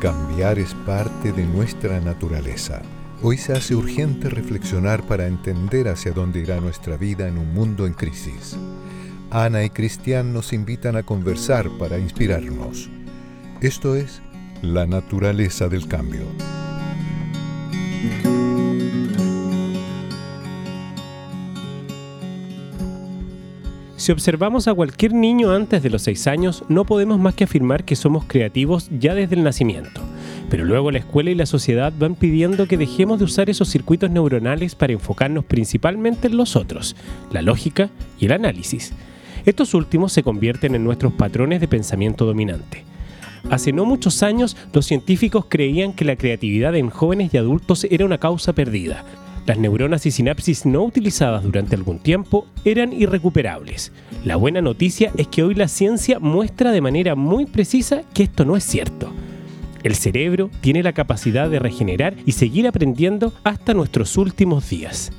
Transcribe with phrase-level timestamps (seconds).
[0.00, 2.80] cambiar es parte de nuestra naturaleza.
[3.22, 7.86] Hoy se hace urgente reflexionar para entender hacia dónde irá nuestra vida en un mundo
[7.86, 8.56] en crisis.
[9.30, 12.88] Ana y Cristian nos invitan a conversar para inspirarnos.
[13.60, 14.22] Esto es
[14.62, 16.24] la naturaleza del cambio.
[24.00, 27.84] Si observamos a cualquier niño antes de los 6 años, no podemos más que afirmar
[27.84, 30.00] que somos creativos ya desde el nacimiento.
[30.48, 34.10] Pero luego la escuela y la sociedad van pidiendo que dejemos de usar esos circuitos
[34.10, 36.96] neuronales para enfocarnos principalmente en los otros,
[37.30, 38.94] la lógica y el análisis.
[39.44, 42.84] Estos últimos se convierten en nuestros patrones de pensamiento dominante.
[43.50, 48.06] Hace no muchos años, los científicos creían que la creatividad en jóvenes y adultos era
[48.06, 49.04] una causa perdida.
[49.46, 53.92] Las neuronas y sinapsis no utilizadas durante algún tiempo eran irrecuperables.
[54.24, 58.44] La buena noticia es que hoy la ciencia muestra de manera muy precisa que esto
[58.44, 59.12] no es cierto.
[59.82, 65.10] El cerebro tiene la capacidad de regenerar y seguir aprendiendo hasta nuestros últimos días.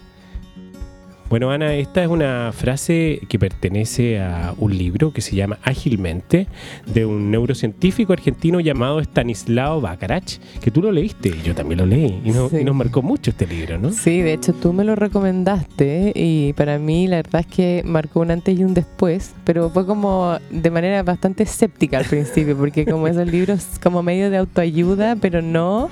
[1.31, 6.47] Bueno, Ana, esta es una frase que pertenece a un libro que se llama Ágilmente,
[6.85, 12.21] de un neurocientífico argentino llamado Stanislao Bacarach, que tú lo leíste, yo también lo leí,
[12.25, 13.93] y, nos marcó mucho este libro, ¿no?
[13.93, 18.19] Sí, de hecho tú me lo recomendaste y para mí la verdad es que marcó
[18.19, 22.85] un antes y un después, pero fue como de manera bastante escéptica al principio, porque
[22.85, 25.89] como esos libros como medio de autoayuda, pero no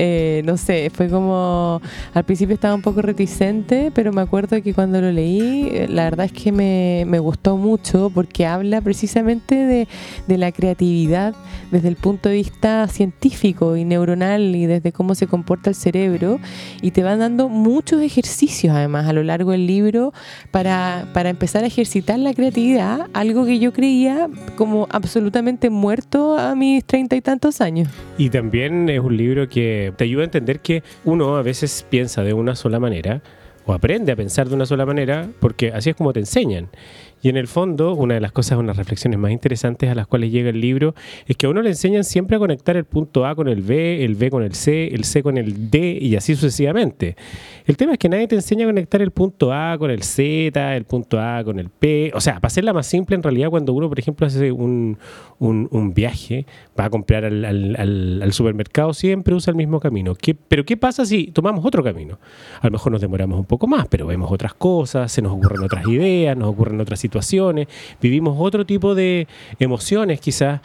[0.00, 1.82] eh, no sé, fue como,
[2.14, 6.04] al principio estaba un poco reticente, pero me acuerdo que cuando lo leí, eh, la
[6.04, 9.88] verdad es que me, gustó mucho porque habla precisamente de,
[10.28, 11.34] de, la creatividad
[11.72, 16.38] desde el punto de vista científico y neuronal y desde cómo se comporta el cerebro
[16.80, 20.12] y te van dando muchos ejercicios además a lo largo del libro
[20.52, 26.54] para, para empezar a ejercitar la creatividad, algo que yo creía como absolutamente muerto a
[26.54, 27.88] mis treinta y tantos años.
[28.16, 32.22] Y también es un libro que te ayuda a entender que uno a veces piensa
[32.22, 33.22] de una sola manera
[33.66, 36.68] o aprende a pensar de una sola manera porque así es como te enseñan.
[37.22, 40.30] Y en el fondo, una de las cosas, unas reflexiones más interesantes a las cuales
[40.30, 40.94] llega el libro,
[41.26, 44.04] es que a uno le enseñan siempre a conectar el punto A con el B,
[44.04, 47.16] el B con el C, el C con el D y así sucesivamente.
[47.66, 50.76] El tema es que nadie te enseña a conectar el punto A con el Z,
[50.76, 52.12] el punto A con el P.
[52.14, 54.96] O sea, para hacerla más simple, en realidad, cuando uno, por ejemplo, hace un,
[55.94, 56.46] viaje,
[56.78, 60.14] va a comprar al, supermercado, siempre usa el mismo camino.
[60.14, 62.18] ¿Qué, pero ¿qué pasa si tomamos otro camino?
[62.60, 65.62] A lo mejor nos demoramos un poco más, pero vemos otras cosas, se nos ocurren
[65.62, 67.07] otras ideas, nos ocurren otras situaciones,
[68.00, 69.26] vivimos otro tipo de
[69.58, 70.60] emociones quizás.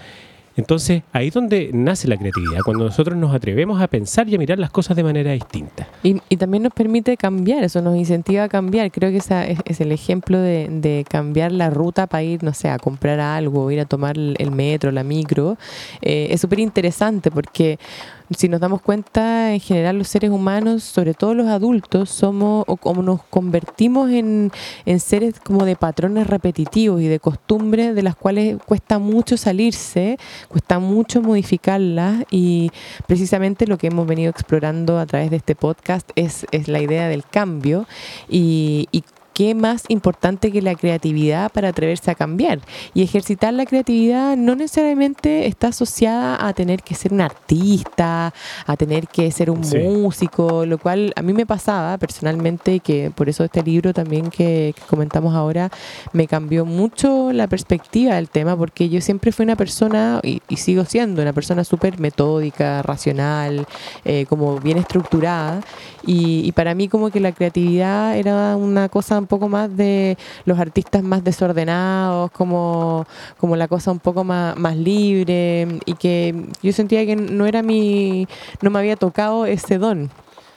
[0.56, 4.38] Entonces, ahí es donde nace la creatividad, cuando nosotros nos atrevemos a pensar y a
[4.38, 5.88] mirar las cosas de manera distinta.
[6.04, 8.92] Y, también nos permite cambiar, eso nos incentiva a cambiar.
[8.92, 12.78] Creo que ese es, el ejemplo de, cambiar la ruta para ir, no sé, a
[12.78, 15.58] comprar algo, ir a tomar el metro, la micro.
[16.02, 17.80] Eh, es súper interesante porque
[18.36, 22.78] si nos damos cuenta, en general los seres humanos, sobre todo los adultos, somos o
[22.78, 24.52] como nos convertimos en,
[25.00, 30.18] seres como de patrones repetitivos y de costumbres de las cuales cuesta mucho salirse,
[30.48, 32.72] cuesta mucho modificarlas y
[33.08, 37.08] precisamente lo que hemos venido explorando a través de este podcast es, es la idea
[37.08, 37.86] del cambio
[38.30, 42.60] y, y qué más importante que la creatividad para atreverse a cambiar.
[42.94, 48.34] Y ejercitar la creatividad no necesariamente está asociada a tener que ser un artista,
[48.66, 49.62] a tener que ser un
[50.02, 54.76] músico, lo cual a mí me pasaba personalmente, que por eso este libro también que,
[54.88, 55.72] comentamos ahora
[56.12, 60.86] me cambió mucho la perspectiva del tema, porque yo siempre fui una persona, y, sigo
[60.86, 63.66] siendo una persona súper metódica, racional,
[64.06, 65.62] eh, como bien estructurada,
[66.06, 70.18] y, y para mí como que la creatividad era una cosa un poco más de
[70.46, 73.06] los artistas más desordenados, como,
[73.38, 77.64] como la cosa un poco más, más libre y que yo sentía que no era
[77.64, 78.28] mi,
[78.62, 80.10] no me había tocado ese don.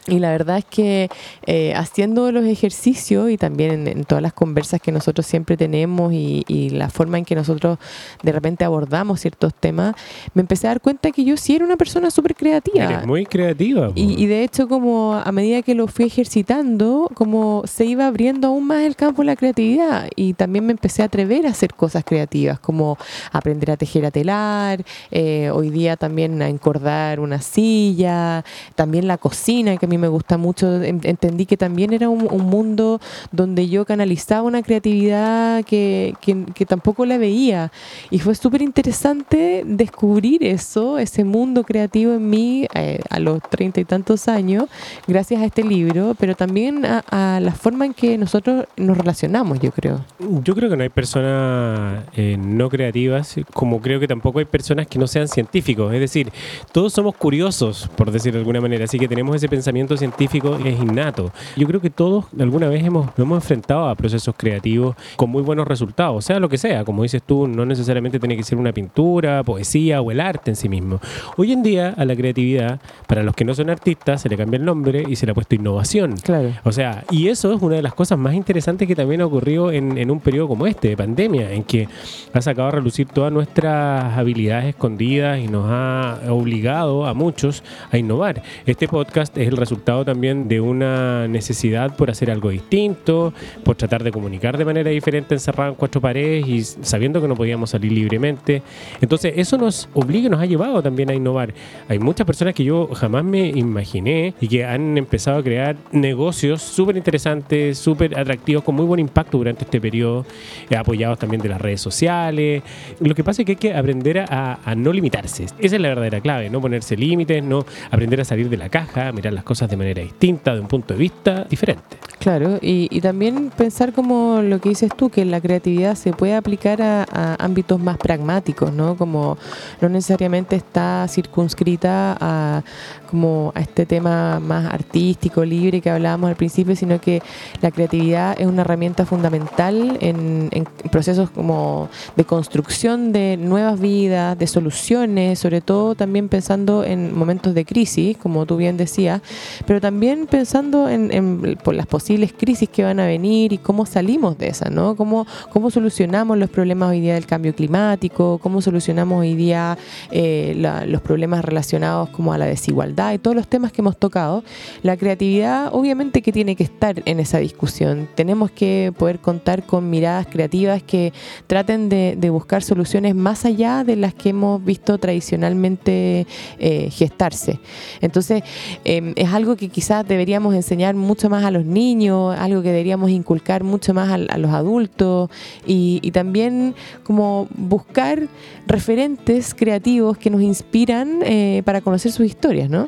[0.09, 1.09] Y la verdad es que
[1.47, 6.45] eh, haciendo los ejercicios y también en, todas las conversas que nosotros siempre tenemos y,
[6.77, 7.79] la forma en que nosotros
[8.23, 9.95] de repente abordamos ciertos temas,
[10.35, 12.85] me empecé a dar cuenta que yo sí era una persona súper creativa.
[12.85, 13.91] Eres muy creativa.
[13.95, 18.49] Y, y, de hecho como a medida que lo fui ejercitando, como se iba abriendo
[18.49, 21.75] aún más el campo de la creatividad y también me empecé a atrever a hacer
[21.75, 22.99] cosas creativas, como
[23.33, 28.45] aprender a tejer a telar, eh, hoy día también a encordar una silla,
[28.75, 30.83] también la cocina, que a me gusta mucho.
[30.83, 33.01] Entendí que también era un, mundo
[33.33, 37.73] donde yo canalizaba una creatividad que, que, tampoco la veía.
[38.11, 43.81] Y fue súper interesante descubrir eso, ese mundo creativo en mí eh, a los treinta
[43.81, 44.67] y tantos años,
[45.07, 49.61] gracias a este libro, pero también a, a, la forma en que nosotros nos relacionamos,
[49.61, 50.05] yo creo.
[50.19, 54.87] Yo creo que no hay personas eh, no creativas, como creo que tampoco hay personas
[54.87, 55.93] que no sean científicos.
[55.93, 56.33] Es decir,
[56.73, 60.81] todos somos curiosos, por decir de alguna manera, así que tenemos ese pensamiento científico es
[60.81, 61.31] innato.
[61.55, 65.43] Yo creo que todos alguna vez hemos, nos hemos enfrentado a procesos creativos con muy
[65.43, 68.73] buenos resultados, sea lo que sea, como dices tú, no necesariamente tiene que ser una
[68.73, 71.01] pintura, poesía o el arte en sí mismo.
[71.37, 74.57] Hoy en día a la creatividad, para los que no son artistas, se le cambia
[74.57, 76.17] el nombre y se le ha puesto innovación.
[76.17, 76.53] Claro.
[76.65, 79.71] O sea, y eso es una de las cosas más interesantes que también ha ocurrido
[79.71, 81.89] en, en un periodo como este, de pandemia, en que
[82.33, 87.99] ha sacado a relucir todas nuestras habilidades escondidas y nos ha obligado a muchos a
[87.99, 88.43] innovar.
[88.65, 93.33] Este podcast es el resultado también de una necesidad por hacer algo distinto,
[93.65, 97.35] por tratar de comunicar de manera diferente encerrado en cuatro paredes y sabiendo que no
[97.35, 98.63] podíamos salir libremente.
[99.01, 101.55] Entonces eso nos obliga, nos ha llevado también a innovar.
[101.89, 106.63] Hay muchas personas que yo jamás me imaginé y que han empezado a crear negocios
[106.63, 110.25] súper interesantes, súper atractivos, con muy buen impacto durante este periodo,
[110.71, 112.63] eh, apoyados también de las redes sociales.
[113.01, 115.45] Lo que pasa es que hay que aprender a, no limitarse.
[115.45, 119.11] Esa es la verdadera clave, no ponerse límites, no aprender a salir de la caja,
[119.13, 121.97] mirar las cosas de manera distinta, de un punto de vista diferente.
[122.19, 126.83] Claro, y, también pensar como lo que dices tú, que la creatividad se puede aplicar
[126.83, 128.97] a, ámbitos más pragmáticos, ¿no?
[128.97, 129.39] Como
[129.81, 132.63] no necesariamente está circunscrita a
[133.07, 137.23] como a este tema más artístico, libre que hablábamos al principio, sino que
[137.61, 140.51] la creatividad es una herramienta fundamental en,
[140.91, 147.55] procesos como de construcción de nuevas vidas, de soluciones, sobre todo también pensando en momentos
[147.55, 149.21] de crisis, como tú bien decías,
[149.67, 154.49] pero también pensando en, las posibles crisis que van a venir y cómo salimos de
[154.49, 154.97] esas, ¿no?
[154.97, 159.77] Cómo, cómo solucionamos los problemas hoy día del cambio climático, cómo solucionamos hoy día
[160.11, 160.55] eh,
[160.87, 164.43] los problemas relacionados como a la desigualdad y todos los temas que hemos tocado.
[164.83, 168.09] La creatividad obviamente que tiene que estar en esa discusión.
[168.15, 171.13] Tenemos que poder contar con miradas creativas que
[171.47, 176.27] traten de, buscar soluciones más allá de las que hemos visto tradicionalmente
[176.59, 177.61] eh, gestarse.
[178.01, 178.43] Entonces,
[178.85, 183.11] em, es algo que quizás deberíamos enseñar mucho más a los niños, algo que deberíamos
[183.11, 185.31] inculcar mucho más a, los adultos
[185.67, 188.29] y, y también como buscar
[188.67, 192.86] referentes creativos que nos inspiran eh, para conocer sus historias, ¿no?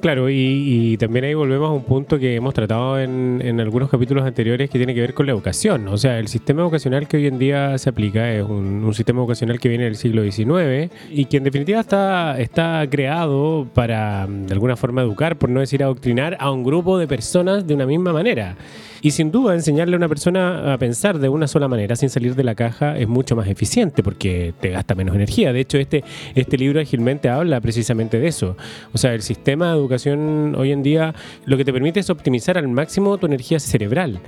[0.00, 4.70] Claro, y, también ahí volvemos a un punto que hemos tratado en, algunos capítulos anteriores
[4.70, 5.88] que tiene que ver con la educación.
[5.88, 9.60] O sea, el sistema educacional que hoy en día se aplica es un, sistema educacional
[9.60, 14.76] que viene del siglo XIX y que en definitiva está, está creado para de alguna
[14.76, 18.56] forma educar, por no decir adoctrinar, a un grupo de personas de una misma manera.
[19.02, 22.34] Y sin duda, enseñarle a una persona a pensar de una sola manera sin salir
[22.34, 25.52] de la caja es mucho más eficiente porque te gasta menos energía.
[25.52, 26.04] De hecho, este,
[26.34, 28.56] este libro agilmente habla precisamente de eso.
[28.92, 31.14] O sea, el sistema de educación hoy en día
[31.46, 34.20] lo que te permite es optimizar al máximo tu energía cerebral.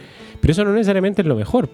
[0.42, 1.68] Pero eso no necesariamente es lo mejor,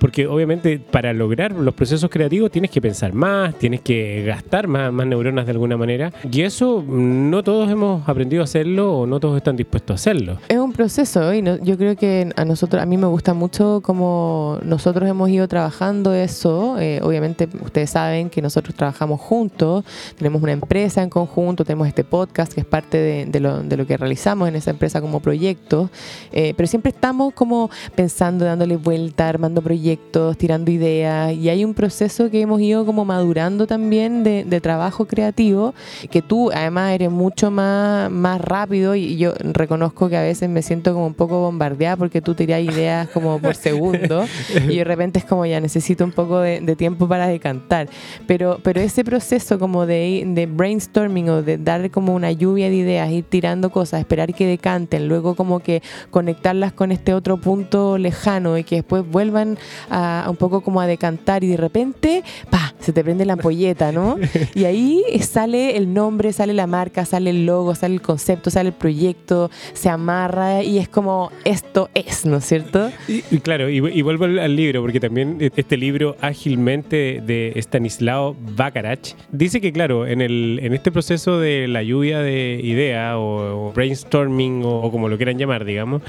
[0.00, 4.90] porque obviamente para lograr los procesos creativos tienes que pensar más, tienes que gastar más,
[4.90, 6.10] más neuronas de alguna manera.
[6.32, 10.38] Y eso no todos hemos aprendido a hacerlo o no todos están dispuestos a hacerlo.
[10.48, 14.58] Es un proceso y yo creo que a nosotros, a mí me gusta mucho como
[14.62, 16.78] nosotros hemos ido trabajando eso.
[16.78, 19.84] Eh, obviamente ustedes saben que nosotros trabajamos juntos,
[20.18, 23.86] tenemos una empresa en conjunto, tenemos este podcast que es parte de, lo, de lo,
[23.86, 25.90] que realizamos en esa empresa como proyecto,
[26.32, 31.32] eh, pero siempre estamos como pensando dándole vuelta, armando proyectos, tirando ideas.
[31.32, 35.74] Y hay un proceso que hemos ido como madurando también de, trabajo creativo,
[36.10, 40.62] que tú además eres mucho más, más rápido y yo reconozco que a veces me
[40.66, 44.26] siento como un poco bombardeada porque tú tiras ideas como por segundo
[44.68, 47.88] y de repente es como ya necesito un poco de, tiempo para decantar.
[48.26, 52.76] Pero, pero ese proceso como de, de brainstorming o de dar como una lluvia de
[52.76, 57.96] ideas, ir tirando cosas, esperar que decanten, luego como que conectarlas con este otro punto
[57.96, 59.56] lejano y que después vuelvan
[59.90, 63.90] a, un poco como a decantar y de repente, pa, se te prende la ampolleta,
[63.90, 64.16] ¿no?
[64.54, 68.68] Y ahí sale el nombre, sale la marca, sale el logo, sale el concepto, sale
[68.68, 72.92] el proyecto, se amarra y es como esto es, ¿no es cierto?
[73.08, 79.60] Y, claro, y, vuelvo al, libro, porque también este libro ágilmente de Stanislao Bakarach dice
[79.60, 84.92] que, claro, en, el, en este proceso de la lluvia de idea o, brainstorming o
[84.92, 86.02] como lo quieran llamar, digamos,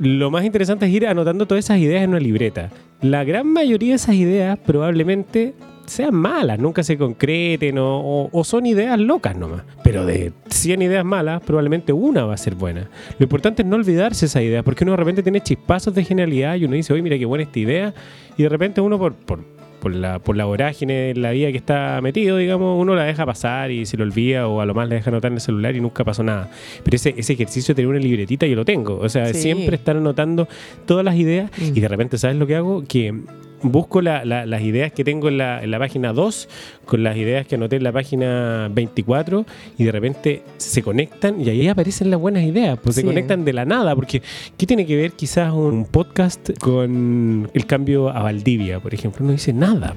[0.00, 2.70] lo más interesante es ir anotando todas esas ideas en una libreta.
[3.02, 5.54] La gran mayoría de esas ideas probablemente
[5.90, 9.62] sean malas, nunca se concreten o, o, son ideas locas nomás.
[9.82, 12.88] Pero de 100 ideas malas, probablemente una va a ser buena.
[13.18, 16.54] Lo importante es no olvidarse esa idea, porque uno de repente tiene chispazos de genialidad
[16.54, 17.92] y uno dice, oye, mira qué buena esta idea,
[18.36, 19.40] y de repente uno por, por
[19.80, 23.70] por la, por la vorágine la vida que está metido, digamos, uno la deja pasar
[23.70, 25.80] y se lo olvida o a lo más la deja anotar en el celular y
[25.80, 26.50] nunca pasó nada.
[26.84, 28.98] Pero ese, ese ejercicio de tener una libretita yo lo tengo.
[28.98, 30.46] O sea, siempre estar anotando
[30.84, 31.74] todas las ideas y mm.
[31.74, 32.84] de repente, ¿sabes lo que hago?
[32.86, 33.14] Que
[33.62, 36.48] busco las ideas que tengo en la, en la página 2
[36.84, 39.46] con las ideas que anoté en la página 24
[39.78, 43.52] y de repente se conectan y ahí aparecen las buenas ideas, pues se conectan de
[43.52, 44.22] la nada, porque
[44.56, 49.24] ¿qué tiene que ver quizás un podcast con el cambio a Valdivia, por ejemplo?
[49.24, 49.96] No dice nada.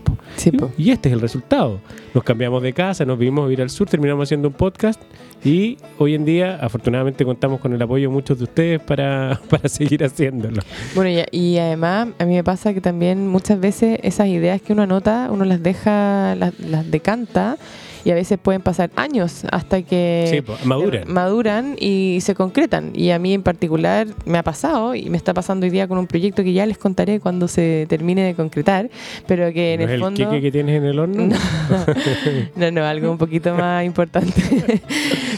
[0.78, 1.80] Y, este es el resultado.
[2.13, 5.02] Nos cambiamos de casa, nos vimos a ir al sur, terminamos haciendo un podcast
[5.44, 9.68] y hoy en día, afortunadamente, contamos con el apoyo de muchos de ustedes para, para
[9.70, 10.62] seguir haciéndolo.
[10.96, 14.84] Bueno, y, además, a mí me pasa que también muchas veces esas ideas que uno
[14.84, 17.58] anota, uno las deja, las, las decanta
[18.05, 21.12] y a veces pueden pasar años hasta que maduran.
[21.12, 22.91] maduran y se concretan.
[22.93, 25.98] Y a mí en particular me ha pasado y me está pasando hoy día con
[25.98, 28.89] un proyecto que ya les contaré cuando se termine de concretar,
[29.27, 30.29] pero que en el, fondo...
[30.29, 31.29] que tienes en el horno?
[32.55, 34.81] No, no, algo un poquito más importante.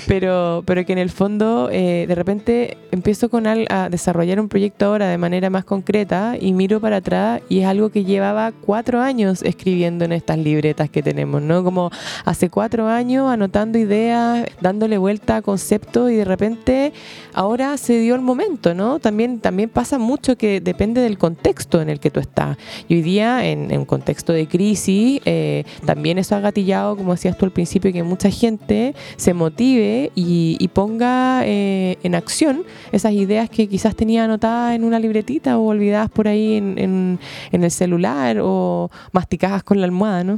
[0.08, 4.86] Pero, pero que en el fondo eh, de repente empiezo con a desarrollar un proyecto
[4.86, 9.02] ahora de manera más concreta y miro para atrás y es algo que llevaba cuatro
[9.02, 11.64] años escribiendo en estas libretas que tenemos, ¿no?
[11.64, 11.92] Como
[12.24, 16.94] hace cuatro años anotando ideas, dándole vuelta a conceptos y de repente
[17.34, 19.00] ahora se dio el momento, ¿no?
[19.00, 22.58] También, también pasa mucho que depende del contexto en el que tú estás.
[22.88, 27.38] Y hoy día, en, un contexto de crisis, eh, también eso ha gatillado, como decías
[27.38, 33.50] tú al principio, que mucha gente se motive y, ponga eh, en acción esas ideas
[33.50, 37.20] que quizás tenía anotadas en una libretita o olvidadas por ahí en,
[37.52, 40.38] el celular o masticadas con la almohada, ¿no?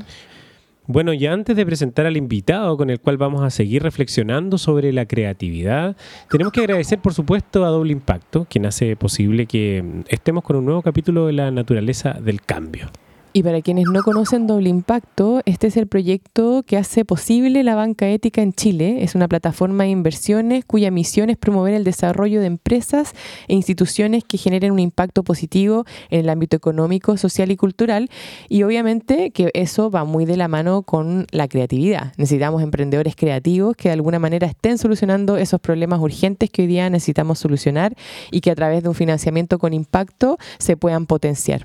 [0.86, 4.94] Bueno, ya antes de presentar al invitado con el cual vamos a seguir reflexionando sobre
[4.94, 5.98] la creatividad,
[6.30, 10.66] tenemos que agradecer por supuesto a Doble Impacto, quien hace posible que estemos con un
[10.66, 12.90] nuevo capítulo de la naturaleza del cambio.
[13.38, 17.76] Y para quienes no conocen Doble Impacto, este es el proyecto que hace posible la
[17.76, 19.04] banca ética en Chile.
[19.04, 23.14] Es una plataforma de inversiones cuya misión es promover el desarrollo de empresas
[23.48, 28.10] e instituciones que generen un impacto positivo en el ámbito económico, social y cultural.
[28.50, 32.14] Y obviamente que eso va muy de la mano con la creatividad.
[32.18, 36.90] Necesitamos emprendedores creativos que de alguna manera estén solucionando esos problemas urgentes que hoy día
[36.90, 37.96] necesitamos solucionar
[38.32, 41.62] y que a través de un financiamiento con impacto se puedan potenciar.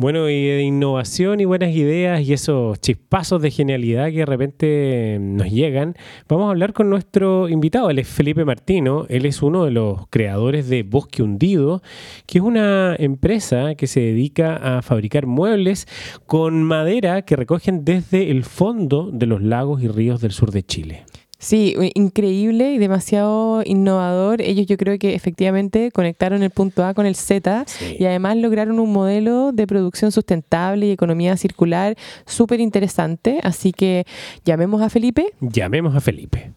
[0.00, 5.18] Bueno, y de innovación y buenas ideas y esos chispazos de genialidad que de repente
[5.20, 5.94] nos llegan,
[6.26, 7.90] vamos a hablar con nuestro invitado.
[7.90, 11.82] Él es Felipe Martino, él es uno de los creadores de Bosque Hundido,
[12.24, 15.86] que es una empresa que se dedica a fabricar muebles
[16.24, 20.62] con madera que recogen desde el fondo de los lagos y ríos del sur de
[20.62, 21.04] Chile.
[21.40, 24.42] Sí, increíble y demasiado innovador.
[24.42, 27.64] Ellos yo creo que efectivamente conectaron el punto A con el Z
[27.98, 33.40] y además lograron un modelo de producción sustentable y economía circular súper interesante.
[33.42, 34.04] Así que
[34.44, 35.32] llamemos a Felipe.
[35.40, 36.52] Llamemos a Felipe.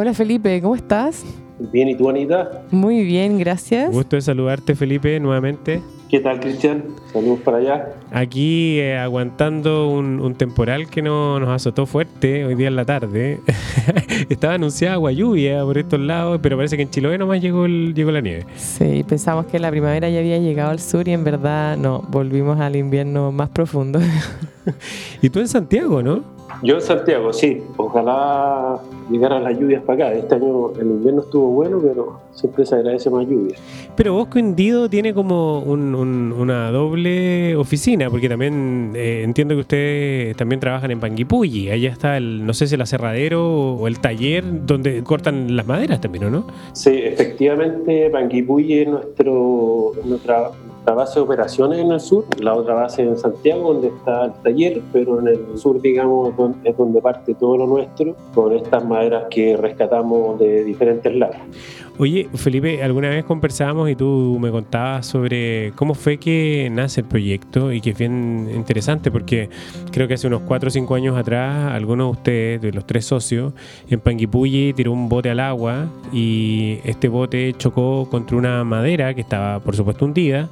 [0.00, 1.24] Hola Felipe, ¿cómo estás?
[1.72, 2.62] Bien, ¿y tú Anita?
[2.70, 3.90] Muy bien, gracias.
[3.90, 5.82] Gusto de saludarte Felipe nuevamente.
[6.08, 6.84] ¿Qué tal Cristian?
[7.12, 7.94] Saludos para allá.
[8.12, 13.40] Aquí eh, aguantando un, temporal que no, nos azotó fuerte hoy día en la tarde.
[14.28, 18.12] Estaba anunciada agua lluvia por estos lados, pero parece que en Chiloé nomás llegó, llegó
[18.12, 18.46] la nieve.
[18.54, 22.60] Sí, pensamos que la primavera ya había llegado al sur y en verdad no, volvimos
[22.60, 23.98] al invierno más profundo.
[25.22, 26.37] y tú en Santiago, ¿no?
[26.62, 27.62] Yo en Santiago, sí.
[27.76, 30.18] Ojalá llegaran las lluvias para acá.
[30.18, 33.56] Este año el invierno estuvo bueno, pero siempre se agradece más lluvia.
[33.94, 40.60] Pero Bosco Hendido tiene como una doble oficina, porque también eh, entiendo que ustedes también
[40.60, 41.70] trabajan en Panguipulli.
[41.70, 46.00] Allá está el, no sé si el aserradero o el taller donde cortan las maderas
[46.00, 46.46] también, ¿o no?
[46.72, 50.50] Sí, efectivamente, Panguipulli es nuestro, nuestra
[50.94, 54.82] base de operaciones en el sur, la otra base en Santiago, donde está el taller,
[54.92, 59.56] pero en el sur, digamos, es donde parte todo lo nuestro, con estas maderas que
[59.56, 61.36] rescatamos de diferentes lados.
[62.00, 67.08] Oye, Felipe, alguna vez conversábamos y tú me contabas sobre cómo fue que nace el
[67.08, 69.50] proyecto y que es bien interesante porque
[69.90, 73.04] creo que hace unos 4 o 5 años atrás, algunos de ustedes, de los tres
[73.04, 73.52] socios,
[73.90, 79.22] en Panguipulli tiró un bote al agua y este bote chocó contra una madera que
[79.22, 80.48] estaba, por supuesto, hundida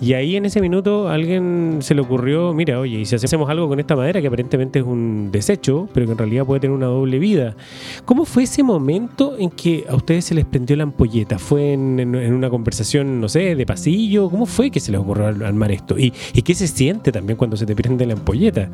[0.00, 3.66] Y ahí en ese minuto alguien se le ocurrió, mira, oye, y si hacemos algo
[3.66, 6.86] con esta madera que aparentemente es un desecho, pero que en realidad puede tener una
[6.86, 7.56] doble vida.
[8.04, 11.38] ¿Cómo fue ese momento en que a ustedes se les prendió la ampolleta?
[11.38, 14.28] ¿Fue en, una conversación, no sé, de pasillo?
[14.28, 15.98] ¿Cómo fue que se les ocurrió armar esto?
[15.98, 18.68] ¿Y, qué se siente también cuando se te prende la ampolleta?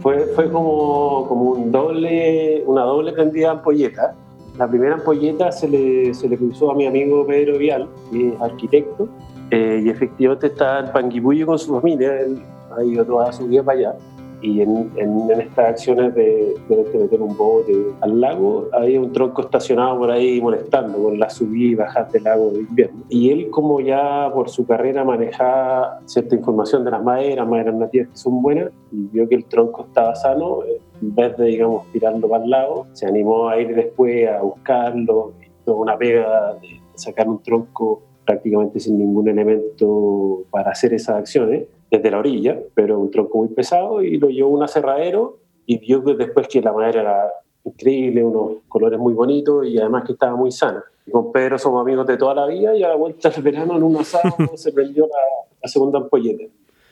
[0.00, 4.16] Fue, fue como, como un doble, una doble prendida ampolleta.
[4.58, 8.40] La primera ampolleta se le, se le cruzó a mi amigo Pedro Vial, que es
[8.40, 9.08] arquitecto,
[9.50, 12.42] eh, y efectivamente está en Panguipulli con su familia, él
[12.76, 13.94] ha ido toda su vida para allá.
[14.42, 17.72] Y en, en, estas acciones de, de, meter un bote
[18.02, 22.24] al lago, había un tronco estacionado por ahí molestando con las subidas y bajadas del
[22.24, 23.04] lago de invierno.
[23.08, 28.08] Y él, como ya por su carrera manejaba cierta información de las maderas, maderas nativas
[28.08, 30.58] que son buenas, y vio que el tronco estaba sano,
[31.00, 35.32] en vez de, digamos, tirarlo para el lago, se animó a ir después a buscarlo,
[35.62, 41.66] hizo una pega de sacar un tronco prácticamente sin ningún elemento para hacer esas acciones
[41.90, 46.00] desde la orilla, pero un tronco muy pesado y lo llevó un aserradero y vio
[46.00, 47.32] después que la madera era
[47.64, 50.84] increíble, unos colores muy bonitos y además que estaba muy sana.
[51.06, 53.76] Y con Pedro somos amigos de toda la vida y a la vuelta del verano
[53.76, 56.44] en un asado se prendió la, segunda ampolleta.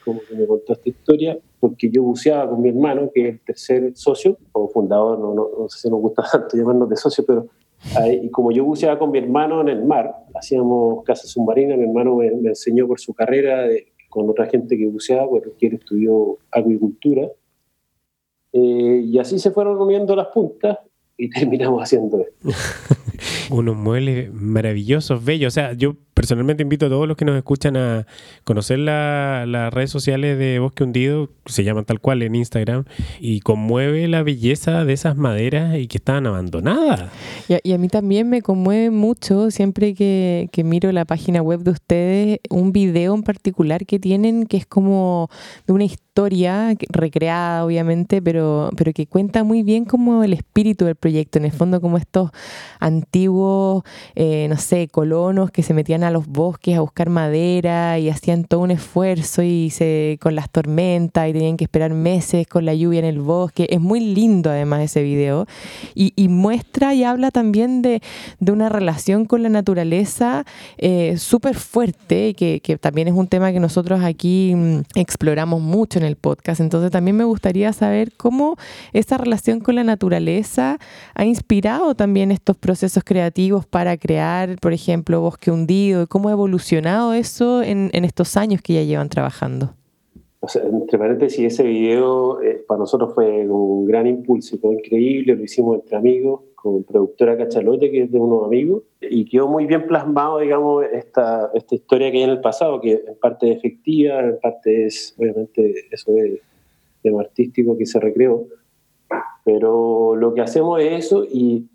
[0.04, 3.40] Como que me contó esta historia, porque yo buceaba con mi hermano, que es el
[3.40, 7.24] tercer socio, o fundador, no, no, no sé si nos gusta tanto llamarnos de socio,
[7.24, 7.46] pero
[8.22, 12.16] y como yo buceaba con mi hermano en el mar, hacíamos casa submarina, mi hermano
[12.16, 13.66] me, enseñó por su carrera
[14.08, 17.28] con otra gente que buceaba, porque él estudió agricultura.
[18.52, 20.78] Eh, y así se fueron comiendo las puntas
[21.16, 22.48] y terminamos haciendo esto.
[23.54, 25.52] Unos muebles maravillosos, bellos.
[25.52, 28.06] O sea, yo personalmente invito a todos los que nos escuchan a
[28.44, 32.84] conocer las redes sociales de Bosque Hundido, se llaman tal cual en Instagram,
[33.20, 37.10] y conmueve la belleza de esas maderas y que estaban abandonadas.
[37.48, 42.38] Y a, mí también me conmueve mucho siempre que, miro la página web de ustedes,
[42.48, 45.28] un video en particular que tienen que es como
[45.66, 50.94] de una historia recreada obviamente, pero, pero que cuenta muy bien como el espíritu del
[50.94, 52.30] proyecto, en el fondo como estos
[52.78, 53.82] antiguos,
[54.14, 58.44] eh, no sé, colonos que se metían a los bosques a buscar madera y hacían
[58.44, 62.74] todo un esfuerzo y se con las tormentas y tenían que esperar meses con la
[62.74, 63.66] lluvia en el bosque.
[63.70, 65.46] Es muy lindo además ese video
[65.94, 68.00] y, muestra y habla también de,
[68.40, 70.44] una relación con la naturaleza
[70.78, 75.98] eh, súper fuerte, que, que también es un tema que nosotros aquí mm, exploramos mucho
[75.98, 76.60] en el podcast.
[76.60, 78.56] Entonces también me gustaría saber cómo
[78.92, 80.78] esa relación con la naturaleza
[81.14, 87.12] ha inspirado también estos procesos creativos para crear, por ejemplo, Bosque Hundido cómo ha evolucionado
[87.12, 89.74] eso en, estos años que ya llevan trabajando.
[90.54, 95.76] entre paréntesis, ese video eh, para nosotros fue un gran impulso, fue increíble, lo hicimos
[95.76, 100.38] entre amigos, con productora Cachalote, que es de unos amigos, y quedó muy bien plasmado,
[100.38, 104.38] digamos, esta, esta historia que hay en el pasado, que en parte es efectiva, en
[104.40, 106.40] parte es, obviamente, eso de,
[107.02, 108.46] de artístico que se recreó,
[109.44, 111.66] pero lo que hacemos es eso, y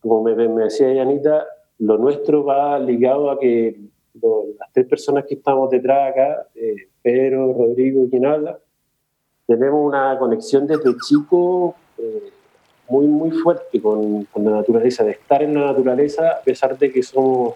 [0.00, 1.46] como me, me decía Yanita,
[1.78, 3.78] lo nuestro va ligado a que
[4.58, 8.58] las tres personas que estamos detrás acá, eh, Pedro, Rodrigo y quien habla,
[9.46, 12.30] tenemos una conexión desde chico eh,
[12.88, 17.02] muy, muy fuerte con, la naturaleza, de estar en la naturaleza a pesar de que
[17.02, 17.54] somos,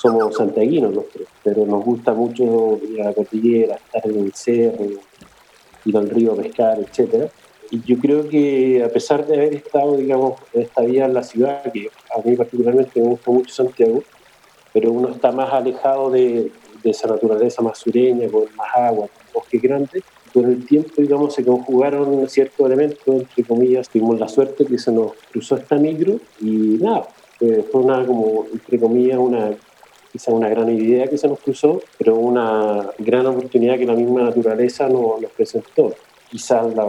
[0.00, 0.94] somos santiaguinos
[1.42, 4.86] pero nos gusta mucho ir a la cordillera, estar en el cerro,
[5.84, 7.28] ir al río a pescar, etcétera.
[7.74, 11.60] Y yo creo que a pesar de haber estado, digamos, esta vida en la ciudad,
[11.72, 14.04] que a mí particularmente me gusta mucho Santiago,
[14.72, 16.52] pero uno está más alejado de,
[16.84, 21.34] de esa naturaleza más sureña, con más agua, con bosque grande, con el tiempo, digamos,
[21.34, 26.20] se conjugaron ciertos elementos, entre comillas, tuvimos la suerte que se nos cruzó esta micro
[26.40, 27.08] y nada,
[27.40, 29.50] fue una como, entre comillas, una
[30.12, 34.22] quizá una gran idea que se nos cruzó, pero una gran oportunidad que la misma
[34.22, 35.92] naturaleza nos, nos presentó.
[36.30, 36.86] Quizás la,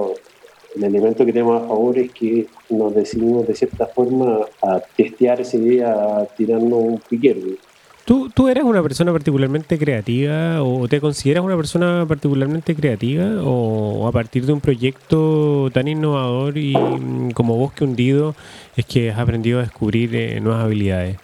[0.76, 5.42] el elemento que tenemos a favor es que nos decidimos de cierta forma a testear
[5.42, 7.42] esa idea tirando un piquero.
[8.06, 14.08] ¿Tú, ¿Tú eres una persona particularmente creativa o te consideras una persona particularmente creativa o
[14.08, 18.36] a partir de un proyecto tan innovador y mm, como Bosque Hundido
[18.78, 21.18] es que has aprendido a descubrir eh, nuevas habilidades?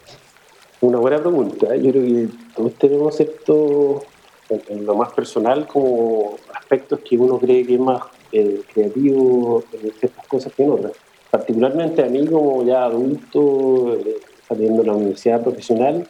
[0.80, 1.76] Una buena pregunta.
[1.76, 4.04] Yo creo que todos tenemos cierto,
[4.50, 9.92] en lo más personal, como aspectos que uno cree que es más eh, creativo en
[9.94, 10.94] ciertas cosas que en otras.
[11.30, 14.18] Particularmente a mí como ya adulto, eh,
[14.48, 16.08] saliendo de la universidad profesional,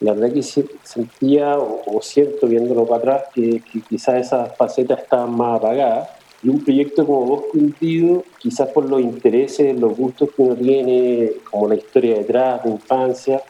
[0.00, 5.58] la verdad que sentía, o, siento viéndolo para atrás, que, quizás esas facetas estaban más
[5.58, 6.10] apagadas.
[6.40, 11.32] Y un proyecto como Bosque Hundido, quizás por los intereses, los gustos que uno tiene,
[11.50, 13.42] como la historia detrás, de infancia,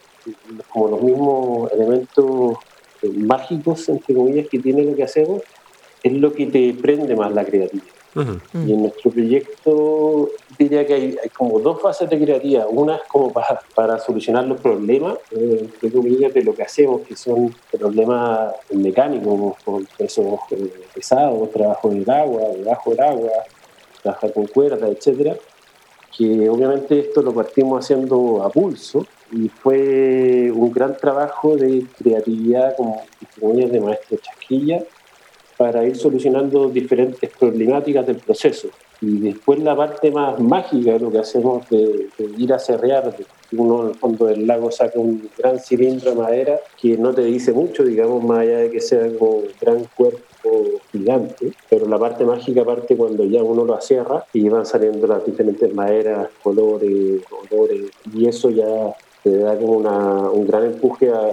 [0.70, 2.56] como los mismos elementos
[3.14, 5.42] mágicos, entre comillas, que tiene lo que hacemos,
[6.02, 7.97] es lo que te prende más la creatividad.
[8.54, 12.66] Y en nuestro proyecto diría que hay, como dos fases de creatividad.
[12.68, 17.02] Una es como para, para solucionar los problemas, eh, entre comillas, de lo que hacemos,
[17.02, 23.30] que son problemas mecánicos, por pesos eh, pesados, trabajo en el agua, debajo del agua,
[24.02, 25.36] trabajar con cuerdas, etcétera.
[26.16, 32.74] Que obviamente esto lo partimos haciendo a pulso y fue un gran trabajo de creatividad,
[32.76, 33.02] como,
[33.38, 34.82] como de maestro Chasquilla
[35.58, 38.68] para ir solucionando diferentes problemáticas del proceso.
[39.00, 43.14] Y después la parte más mágica de lo que hacemos de, ir a cerrear,
[43.52, 47.22] uno en el fondo del lago saca un gran cilindro de madera que no te
[47.22, 50.22] dice mucho, digamos, más allá de que sea un gran cuerpo
[50.92, 55.24] gigante, pero la parte mágica parte cuando ya uno lo cierra y van saliendo las
[55.26, 58.94] diferentes maderas, colores, olores, y eso ya
[59.24, 61.30] te da como un gran empuje a,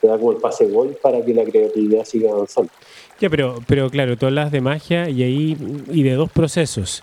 [0.00, 2.72] te da como el pase gol para que la creatividad siga avanzando.
[3.20, 5.56] Ya, pero, pero claro, tú hablas de magia y ahí
[5.92, 7.02] y de dos procesos.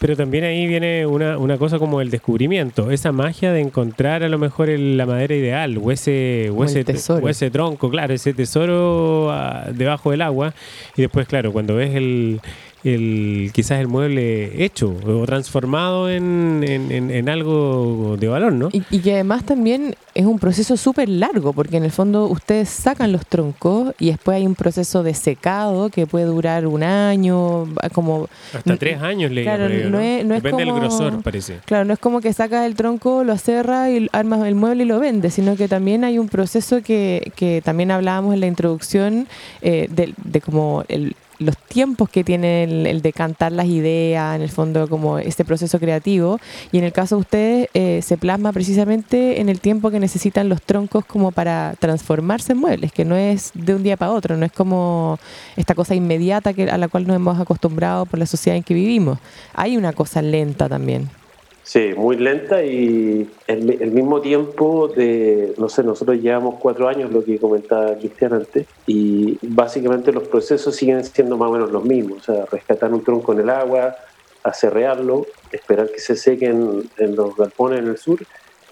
[0.00, 4.28] Pero también ahí viene una, una cosa como el descubrimiento, esa magia de encontrar a
[4.28, 9.30] lo mejor la madera ideal o ese, o ese, o ese tronco, claro, ese tesoro
[9.30, 10.52] ah, debajo del agua.
[10.96, 12.40] Y después, claro, cuando ves el,
[12.84, 18.68] el, quizás el mueble hecho o transformado en, en, algo de valor, ¿no?
[18.72, 23.12] Y, que además también es un proceso súper largo, porque en el fondo ustedes sacan
[23.12, 28.28] los troncos y después hay un proceso de secado que puede durar un año, como...
[28.52, 31.58] Hasta tres años, le claro, no, Es, Depende del grosor, parece.
[31.64, 34.86] Claro, no es como que sacas el tronco, lo acerras y armas el mueble y
[34.86, 39.28] lo vendes, sino que también hay un proceso que, que también hablábamos en la introducción
[39.62, 44.42] eh, de, de como el los tiempos que tiene el, de cantar las ideas, en
[44.42, 46.38] el fondo como este proceso creativo.
[46.70, 50.48] Y en el caso de ustedes eh, se plasma precisamente en el tiempo que necesitan
[50.48, 54.36] los troncos como para transformarse en muebles, que no es de un día para otro,
[54.36, 55.18] no es como
[55.56, 58.74] esta cosa inmediata que, a la cual nos hemos acostumbrado por la sociedad en que
[58.74, 59.18] vivimos.
[59.54, 61.21] Hay una cosa lenta también.
[61.64, 67.24] Sí, muy lenta y el, mismo tiempo de, no sé, nosotros llevamos cuatro años, lo
[67.24, 72.28] que comentaba Cristian antes, y básicamente los procesos siguen siendo más o menos los mismos,
[72.28, 73.96] o sea, rescatar un tronco en el agua,
[74.42, 78.18] acerrearlo, esperar que se sequen en los galpones en el sur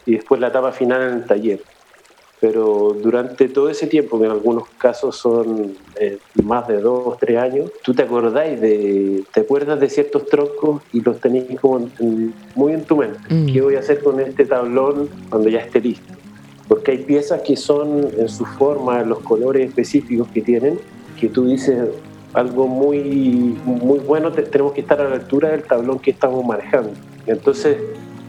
[0.04, 1.60] y después la etapa final en el taller
[2.40, 7.36] pero durante todo ese tiempo, que en algunos casos son eh, más de dos, tres
[7.36, 11.90] años, tú te acordáis de, te acuerdas de ciertos troncos y los tenéis como
[12.54, 13.18] muy en tu mente.
[13.28, 13.52] Mm.
[13.52, 16.14] ¿Qué voy a hacer con este tablón cuando ya esté listo?
[16.66, 20.78] Porque hay piezas que son en su forma, en los colores específicos que tienen,
[21.20, 21.88] que tú dices
[22.32, 23.02] algo muy,
[23.64, 26.92] muy bueno, tenemos que estar a la altura del tablón que estamos manejando.
[27.26, 27.76] Entonces,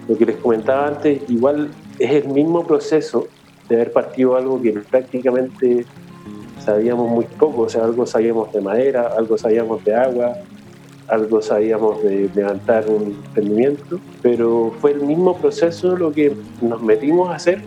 [0.10, 1.70] lo que les comentaba antes, igual
[2.00, 3.28] es el mismo proceso
[3.72, 5.86] de haber partido algo que prácticamente
[6.60, 10.34] sabíamos muy poco, o sea, algo sabíamos de madera, algo sabíamos de agua,
[11.08, 17.30] algo sabíamos de levantar un emprendimiento, pero fue el mismo proceso lo que nos metimos
[17.30, 17.62] a hacer,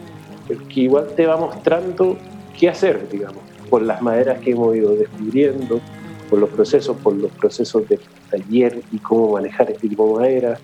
[0.69, 2.19] que igual te va mostrando
[2.59, 5.81] qué hacer, digamos, por las maderas que hemos ido descubriendo,
[6.29, 7.99] por los procesos, por los procesos de
[8.31, 10.59] taller y cómo manejar este tipo de madera.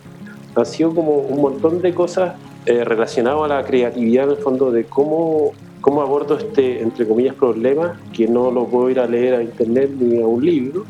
[0.55, 2.35] Ha sido como un montón de cosas
[2.67, 7.35] eh, relacionado a la creatividad en el fondo de cómo, cómo abordo este, entre comillas,
[7.35, 10.85] problema que no lo puedo ir a leer a internet ni a un libro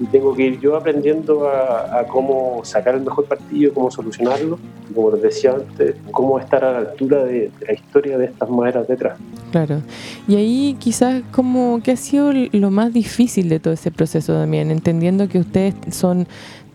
[0.00, 4.58] y tengo que ir yo aprendiendo a, cómo sacar el mejor partido, cómo solucionarlo,
[4.92, 8.48] como les decía antes, cómo estar a la altura de, de, la historia de estas
[8.50, 9.18] maderas detrás.
[9.52, 9.82] Claro.
[10.26, 14.70] Y ahí quizás como, ¿qué ha sido lo más difícil de todo ese proceso también?
[14.70, 16.26] Entendiendo que ustedes son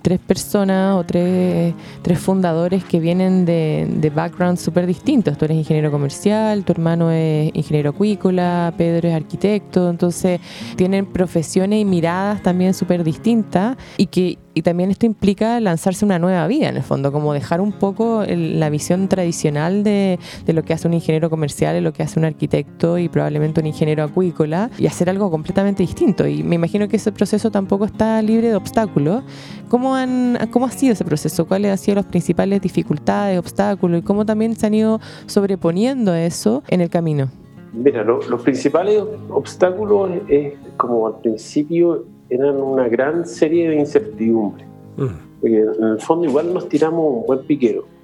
[0.08, 5.38] tres personas o tres, tres fundadores que vienen de, de backgrounds súper distintos.
[5.38, 10.40] Tú eres ingeniero comercial, tu hermano es ingeniero acuícola, Pedro es arquitecto, entonces
[10.78, 16.18] tienen profesiones y miradas también súper distintas y que y también esto implica lanzarse una
[16.18, 20.18] nueva vida, en el fondo, como dejar un poco la visión tradicional de,
[20.48, 23.62] de, lo que hace un ingeniero comercial y lo que hace un arquitecto y probablemente
[23.62, 26.26] un ingeniero acuícola y hacer algo completamente distinto.
[26.26, 29.22] Y me imagino que ese proceso tampoco está libre de obstáculos.
[29.70, 31.46] ¿Cómo, han, cómo ha sido ese proceso?
[31.48, 36.24] ¿Cuáles han sido las principales dificultades, obstáculos y cómo también se han ido sobreponiendo a
[36.24, 37.30] eso en el camino?
[37.74, 44.68] Mira, los principales obstáculos es como al principio eran una gran serie de incertidumbres.
[44.98, 45.08] Mm.
[45.40, 47.86] Porque en el fondo igual nos tiramos un buen piquero.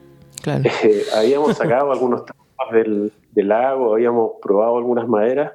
[0.45, 5.53] Eh, habíamos sacado algunos tramos del, del, lago, habíamos probado algunas maderas,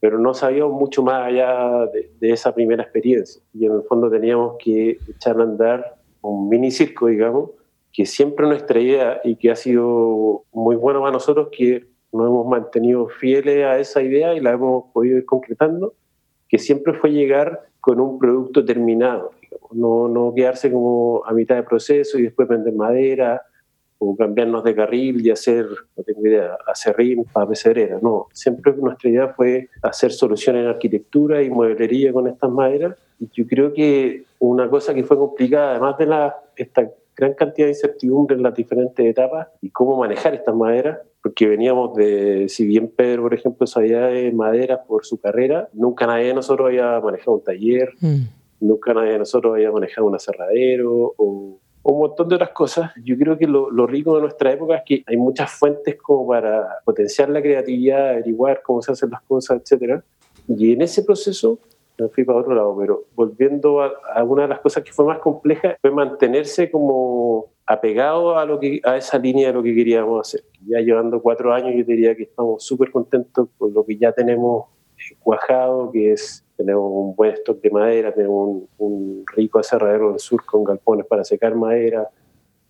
[0.00, 3.42] pero no sabíamos mucho más allá de, esa primera experiencia.
[3.54, 7.50] Y en el fondo teníamos que echar a andar un mini circo, digamos,
[7.92, 12.46] que siempre nuestra idea y que ha sido muy bueno para nosotros, que nos hemos
[12.46, 15.94] mantenido fieles a esa idea y la hemos podido ir concretando,
[16.48, 19.30] que siempre fue llegar con un producto terminado,
[19.72, 23.42] no, no quedarse como a mitad de proceso y después vender madera
[23.98, 26.56] o cambiarnos de carril y hacer, no tengo idea,
[26.96, 27.98] rin para pecerera.
[28.02, 32.96] No, siempre nuestra idea fue hacer soluciones en arquitectura y mueblería con estas maderas.
[33.18, 37.66] Y yo creo que una cosa que fue complicada, además de la, esta gran cantidad
[37.66, 42.66] de incertidumbre en las diferentes etapas y cómo manejar estas maderas, porque veníamos de, si
[42.66, 47.00] bien Pedro, por ejemplo, sabía de madera por su carrera, nunca nadie de nosotros había
[47.00, 48.22] manejado un taller, mm.
[48.60, 51.58] nunca nadie de nosotros había manejado un aserradero o
[51.92, 52.90] un montón de otras cosas.
[53.04, 56.80] Yo creo que lo, rico de nuestra época es que hay muchas fuentes como para
[56.84, 60.02] potenciar la creatividad, averiguar cómo se hacen las cosas, etc.
[60.48, 61.58] Y en ese proceso
[61.98, 65.18] me fui para otro lado, pero volviendo a, una de las cosas que fue más
[65.18, 70.28] compleja fue mantenerse como apegado a lo que a esa línea de lo que queríamos
[70.28, 70.44] hacer.
[70.66, 74.66] Ya llevando cuatro años yo diría que estamos súper contentos con lo que ya tenemos
[75.20, 80.44] cuajado, que es tenemos un buen stock de madera, tenemos un, rico aserradero del sur
[80.44, 82.08] con galpones para secar madera,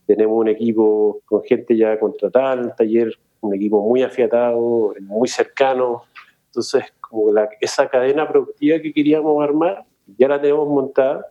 [0.07, 5.29] tenemos un equipo con gente ya contratada en el taller, un equipo muy afiatado, muy
[5.29, 6.03] cercano.
[6.47, 9.85] Entonces, como esa cadena productiva que queríamos armar,
[10.17, 11.27] ya la tenemos montada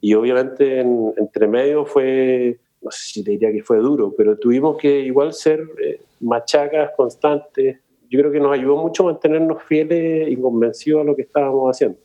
[0.00, 4.76] y obviamente entre medio fue, no sé si te diría que fue duro, pero tuvimos
[4.76, 7.78] que igual ser eh, machacas constantes,
[8.08, 11.70] yo creo que nos ayudó mucho a mantenernos fieles y convencidos a lo que estábamos
[11.70, 11.98] haciendo.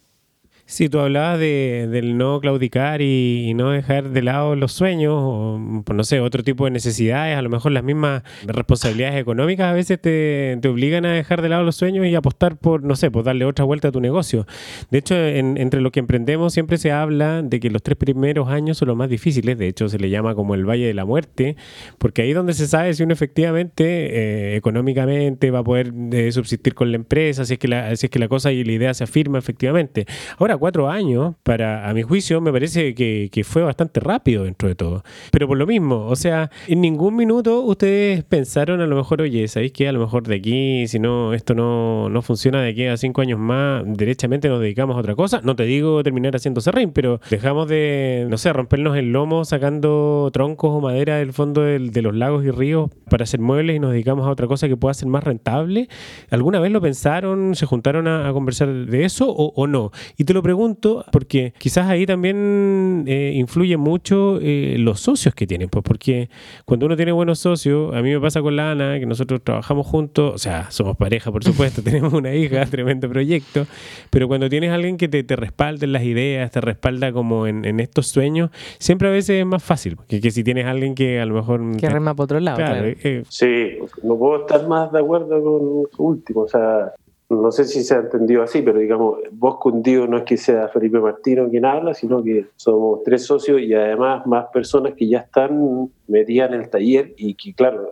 [0.66, 5.84] Sí, tú hablabas de, del no claudicar y, no dejar de lado los sueños o,
[5.86, 9.74] pues, no sé, otro tipo de necesidades, a lo mejor las mismas responsabilidades económicas a
[9.74, 13.26] veces te, obligan a dejar de lado los sueños y apostar por, no sé, por
[13.26, 14.48] darle otra vuelta a tu negocio.
[14.90, 18.78] De hecho, entre lo que emprendemos siempre se habla de que los tres primeros años
[18.78, 21.58] son los más difíciles, de hecho se le llama como el Valle de la Muerte,
[21.98, 26.32] porque ahí es donde se sabe si uno efectivamente eh, económicamente va a poder eh,
[26.32, 28.72] subsistir con la empresa, si es, que la, si es que la cosa y la
[28.72, 30.06] idea se afirma efectivamente.
[30.38, 34.76] Ahora, cuatro años, para, a mi juicio, me parece que, fue bastante rápido dentro de
[34.76, 35.04] todo.
[35.32, 39.48] Pero por lo mismo, o sea, en ningún minuto ustedes pensaron a lo mejor, oye,
[39.48, 42.86] ¿sabéis que a lo mejor de aquí, si no, esto no, no funciona de aquí
[42.86, 45.42] a cinco años más, derechamente nos dedicamos a otra cosa?
[45.44, 50.30] No te digo terminar haciendo serrín, pero dejamos de, no sé, rompernos el lomo sacando
[50.32, 53.92] troncos o madera del fondo de los lagos y ríos para hacer muebles y nos
[53.92, 55.88] dedicamos a otra cosa que pueda ser más rentable.
[56.30, 57.56] ¿Alguna vez lo pensaron?
[57.56, 59.92] ¿Se juntaron a, conversar de eso o, o no?
[60.18, 65.48] Y te lo pregunto porque quizás ahí también eh, influye mucho eh, los socios que
[65.48, 66.30] tienen, pues porque
[66.66, 69.88] cuando uno tiene buenos socios, a mí me pasa con la Ana, que nosotros trabajamos
[69.88, 73.66] juntos, o sea, somos pareja, por supuesto, tenemos una hija, tremendo proyecto,
[74.10, 77.48] pero cuando tienes a alguien que te, te respalda en las ideas, te respalda como
[77.48, 80.94] en, estos sueños, siempre a veces es más fácil, que, que si tienes a alguien
[80.94, 81.78] que a lo mejor...
[81.78, 82.58] Que rema por otro lado.
[82.58, 86.94] Claro, eh, sí, no puedo estar más de acuerdo con, con último, o sea
[87.42, 90.68] no sé si se ha entendido así, pero digamos, vos Cundido no es que sea
[90.70, 95.20] Felipe Martino quien habla, sino que somos tres socios y además más personas que ya
[95.20, 97.90] están metidas en el taller y que, claro,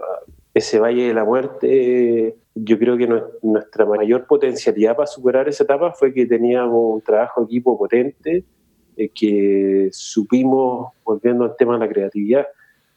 [0.54, 3.08] ese Valle de la Muerte, yo creo que
[3.42, 8.44] nuestra mayor potencialidad para superar esa etapa fue que teníamos un trabajo equipo potente,
[8.98, 12.48] eh, que supimos, volviendo al tema de la creatividad,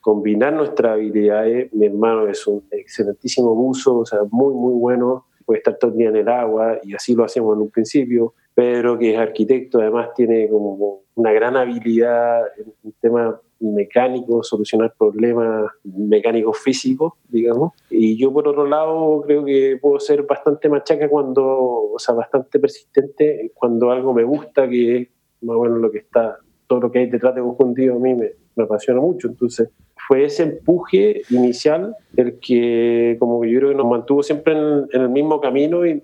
[0.01, 1.73] combinar nuestras habilidades.
[1.73, 5.97] Mi hermano es un excelentísimo buzo, o sea, muy, muy bueno puede estar todo el
[5.99, 8.35] día en el agua y así lo hacemos en un principio.
[8.55, 12.43] Pedro, que es arquitecto, además tiene como una gran habilidad
[12.85, 17.73] en temas mecánicos, solucionar problemas mecánicos físicos, digamos.
[17.91, 22.59] Y yo, por otro lado, creo que puedo ser bastante machaca cuando, o sea, bastante
[22.59, 25.09] persistente cuando algo me gusta, que es
[25.41, 28.33] más bueno lo que está, todo lo que hay detrás de un a mí me,
[28.57, 29.29] me apasiona mucho.
[29.29, 29.71] Entonces,
[30.07, 34.87] fue ese empuje inicial el que como que yo creo que nos mantuvo siempre en,
[34.93, 36.03] el mismo camino y,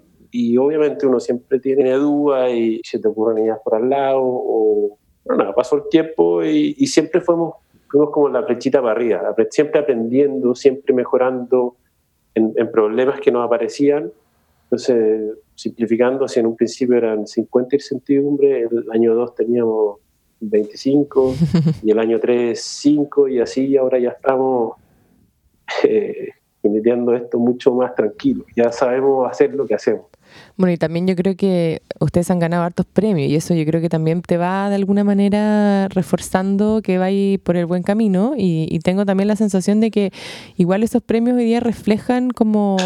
[0.56, 5.42] obviamente uno siempre tiene dudas y se te ocurren ideas por al lado o bueno,
[5.42, 7.54] nada, pasó el tiempo y, siempre fuimos,
[7.88, 11.76] fuimos como la flechita para arriba, siempre aprendiendo, siempre mejorando
[12.34, 14.12] en, en problemas que nos aparecían.
[14.64, 19.98] Entonces, simplificando, si en un principio eran 50 incertidumbres, el año 2 teníamos
[20.40, 21.34] 25
[21.82, 24.76] y el año 3 5 y así ahora ya estamos
[25.84, 26.30] eh,
[27.14, 30.06] esto mucho más tranquilo, ya sabemos hacer lo que hacemos.
[30.56, 33.80] Bueno, y también yo creo que ustedes han ganado hartos premios y eso yo creo
[33.80, 38.34] que también te va de alguna manera reforzando que vais por el buen camino.
[38.36, 40.10] Y, tengo también la sensación de que
[40.56, 42.78] igual esos premios hoy día reflejan como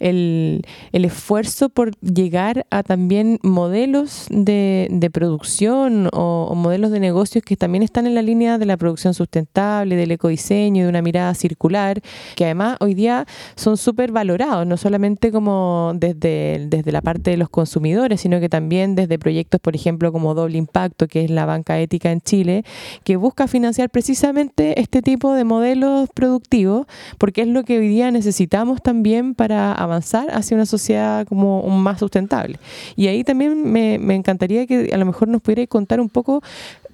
[0.00, 7.82] el, esfuerzo por llegar a también modelos de, producción o, modelos de negocios que también
[7.82, 12.00] están en la línea de la producción sustentable, del ecodiseño, de una mirada circular,
[12.36, 17.36] que además hoy día son súper valorados, no solamente como desde, desde la parte de
[17.36, 21.46] los consumidores, sino que también desde proyectos, por ejemplo, como Doble Impacto, que es la
[21.46, 22.64] banca ética en Chile,
[23.04, 26.86] que busca financiar precisamente este tipo de modelos productivos,
[27.18, 31.98] porque es lo que hoy día necesitamos también para avanzar hacia una sociedad como más
[31.98, 32.58] sustentable.
[32.96, 36.42] Y ahí también me, encantaría que a lo mejor nos pudiera contar un poco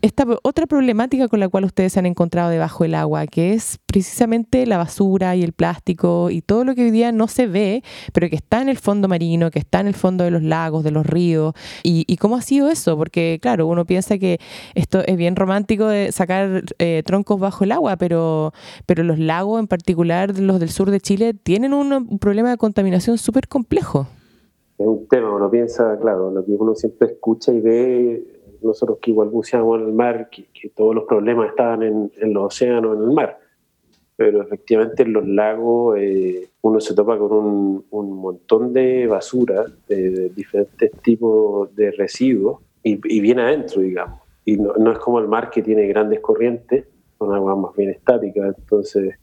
[0.04, 3.78] esta otra problemática con la cual ustedes se han encontrado debajo del agua, que es
[3.86, 7.82] precisamente la basura y el plástico y todo lo que hoy día no se ve,
[8.12, 10.84] pero que está en el fondo marino, que está en el fondo de los lagos,
[10.84, 11.54] de los ríos.
[11.82, 12.98] ¿Y, cómo ha sido eso?
[12.98, 14.38] Porque, claro, uno piensa que
[14.74, 18.52] esto es bien romántico de sacar eh, troncos bajo el agua, pero,
[18.84, 23.16] pero los lagos, en particular los del sur de Chile, tienen un, problema de contaminación
[23.16, 24.06] súper complejo.
[24.76, 28.33] Es un tema, uno piensa, claro, lo que uno siempre escucha y ve
[28.64, 32.96] nosotros que igual buceamos en el mar, que, todos los problemas estaban en, los océanos,
[32.96, 33.38] en el mar.
[34.16, 40.30] Pero efectivamente en los lagos eh, uno se topa con un, montón de basura, de,
[40.30, 44.20] diferentes tipos de residuos, y, viene adentro, digamos.
[44.44, 46.84] Y no, es como el mar que tiene grandes corrientes,
[47.18, 49.14] son aguas más bien estáticas, entonces,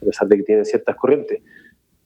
[0.00, 1.42] a pesar de que tiene ciertas corrientes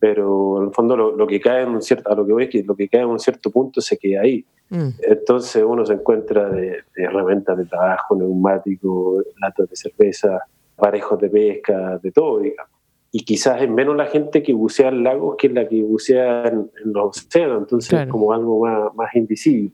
[0.04, 2.50] pero en el fondo lo, que cae en un cierto, a lo que voy es
[2.50, 4.44] que lo que cae en un cierto punto se queda ahí.
[4.68, 4.88] Mm.
[5.00, 10.40] Entonces uno se encuentra de, herramientas de trabajo, neumáticos, latas de cerveza,
[10.76, 12.70] parejos de pesca, de todo, digamos.
[13.12, 16.70] Y quizás es menos la gente que bucea en lagos que la que bucea en,
[16.84, 19.72] los océanos, entonces es como algo más, más invisible.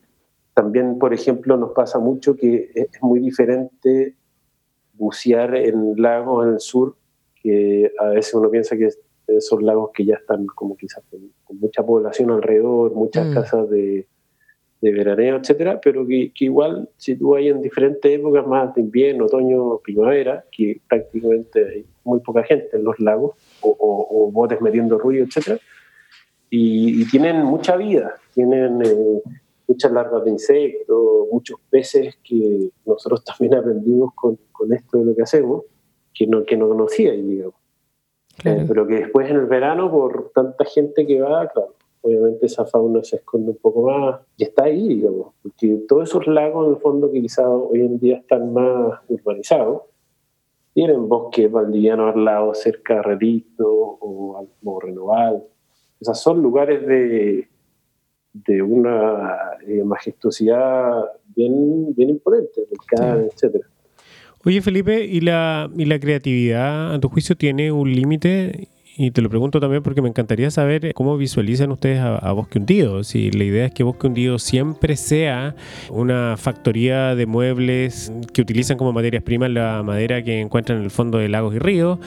[0.55, 4.15] También, por ejemplo, nos pasa mucho que es muy diferente
[4.93, 6.95] bucear en lagos en el sur,
[7.35, 8.91] que a veces uno piensa que
[9.41, 13.35] son lagos que ya están como quizás con, mucha población alrededor, muchas mm.
[13.35, 14.07] casas de,
[14.81, 19.27] de, veraneo, etcétera, pero que, igual si tú hay en diferentes épocas, más de invierno,
[19.27, 25.25] otoño, primavera, que prácticamente hay muy poca gente en los lagos, o, botes metiendo ruido,
[25.27, 25.59] etcétera,
[26.49, 29.23] y, tienen mucha vida, tienen eh,
[29.67, 35.15] muchas larvas de insectos, muchos peces que nosotros también aprendimos con, con esto de lo
[35.15, 35.65] que hacemos,
[36.13, 37.60] que no, que no conocía, digamos.
[38.45, 42.65] Eh, pero que después en el verano, por tanta gente que va, claro, obviamente esa
[42.65, 46.75] fauna se esconde un poco más y está ahí, digamos, porque todos esos lagos en
[46.75, 49.83] el fondo que quizás hoy en día están más urbanizados,
[50.73, 55.45] tienen bosques valdivianos al lado, cerca de Relito o, o Renoval.
[56.01, 57.49] O sea, son lugares de,
[58.33, 63.67] de una eh, majestuosidad bien, bien imponente, volcán, etcétera.
[64.45, 68.69] Oye, Felipe, ¿y la, ¿y la creatividad, a tu juicio, tiene un límite?
[68.97, 73.05] Y te lo pregunto también porque me encantaría saber cómo visualizan ustedes a, Bosque Hundido.
[73.05, 75.55] Si la idea es que Bosque Hundido siempre sea
[75.91, 80.91] una factoría de muebles que utilizan como materias primas la madera que encuentran en el
[80.91, 81.99] fondo de lagos y ríos,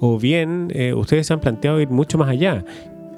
[0.00, 2.64] o bien eh, ustedes se han planteado ir mucho más allá.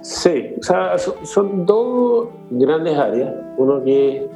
[0.02, 3.34] Sí, o sea, son, dos grandes áreas.
[3.56, 4.26] Uno que,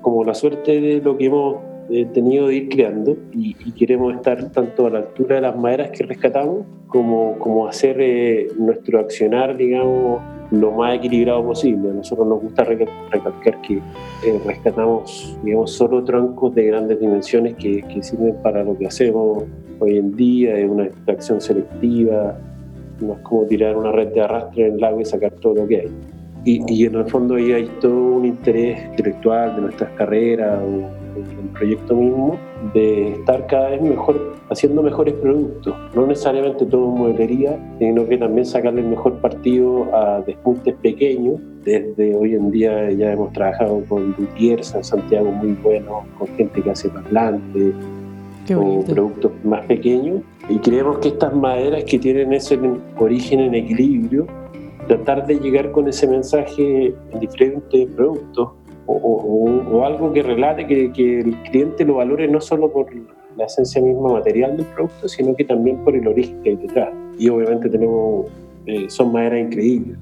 [0.00, 1.69] como la suerte de lo que hemos
[2.12, 6.04] tenido de ir creando y, queremos estar tanto a la altura de las maderas que
[6.04, 11.90] rescatamos como, como hacer eh, nuestro accionar, digamos, lo más equilibrado posible.
[11.90, 17.82] A nosotros nos gusta recalcar que eh, rescatamos, digamos, solo troncos de grandes dimensiones que,
[17.82, 19.44] que sirven para lo que hacemos
[19.78, 22.38] hoy en día, es una extracción selectiva,
[23.00, 25.66] no es como tirar una red de arrastre en el lago y sacar todo lo
[25.66, 25.88] que hay.
[26.44, 30.60] Y, y en el fondo ahí hay todo un interés intelectual de nuestras carreras
[31.16, 32.36] el proyecto mismo,
[32.74, 38.46] de estar cada vez mejor, haciendo mejores productos, no necesariamente todo mueblería, sino que también
[38.46, 41.40] sacarle el mejor partido a despuntes pequeños.
[41.64, 46.62] Desde hoy en día ya hemos trabajado con Gutiérrez en Santiago muy bueno, con gente
[46.62, 47.74] que hace parlantes,
[48.56, 50.22] o productos más pequeños.
[50.48, 52.58] Y creemos que estas maderas que tienen ese
[52.98, 54.26] origen en equilibrio,
[54.88, 58.50] tratar de llegar con ese mensaje en diferentes productos
[58.90, 62.86] o, algo que relate que, el cliente lo valore no solo por
[63.36, 66.90] la esencia misma material del producto, sino que también por el origen que hay detrás.
[67.18, 68.26] Y obviamente tenemos,
[68.66, 69.96] eh, son maderas increíbles.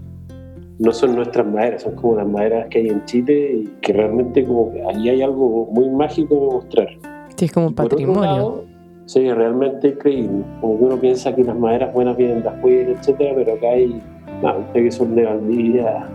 [0.79, 4.45] No son nuestras maderas, son como las maderas que hay en Chile y que realmente
[4.45, 6.89] como que ahí hay algo muy mágico de mostrar.
[7.37, 8.65] Sí, es como un patrimonio.
[9.07, 10.45] sí, realmente increíble.
[10.61, 14.01] Como que uno piensa que las maderas buenas vienen de afuera, etcétera, pero acá hay,
[14.41, 16.09] no, que son de Valdivia,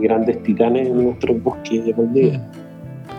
[0.00, 2.40] grandes titanes en nuestros bosques de Moldavia.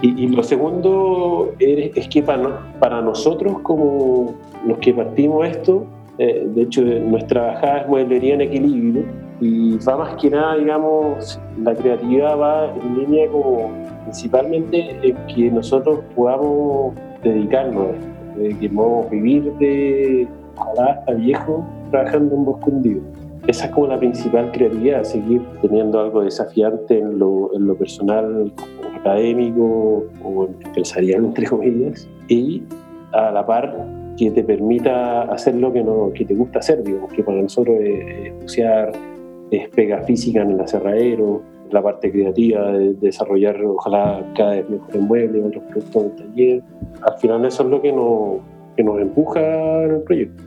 [0.01, 5.85] Y, lo segundo es, que para, nosotros, como los que partimos esto,
[6.19, 9.03] eh, de hecho, nuestra bajada es mueblería en equilibrio
[9.39, 13.71] y va más que nada, digamos, la creatividad va en línea como
[14.03, 17.87] principalmente en que nosotros podamos dedicarnos
[18.39, 23.01] esto, que podamos vivir de ojalá hasta viejo trabajando en bosque hundido.
[23.47, 28.51] Esa es como la principal creatividad, seguir teniendo algo desafiante en lo, en lo personal
[28.93, 32.63] académico o empresarial, entre comillas, y
[33.13, 33.87] a la par
[34.17, 37.77] que te permita hacer lo que, no, que te gusta hacer, digamos, que para nosotros
[37.79, 38.91] es bucear,
[39.51, 41.41] es pega física en el aserradero,
[41.71, 46.63] la parte creativa de, desarrollar ojalá cada vez mejores muebles, otros productos del taller.
[47.01, 48.39] Al final eso es lo que nos,
[48.75, 50.43] que nos empuja en el proyecto.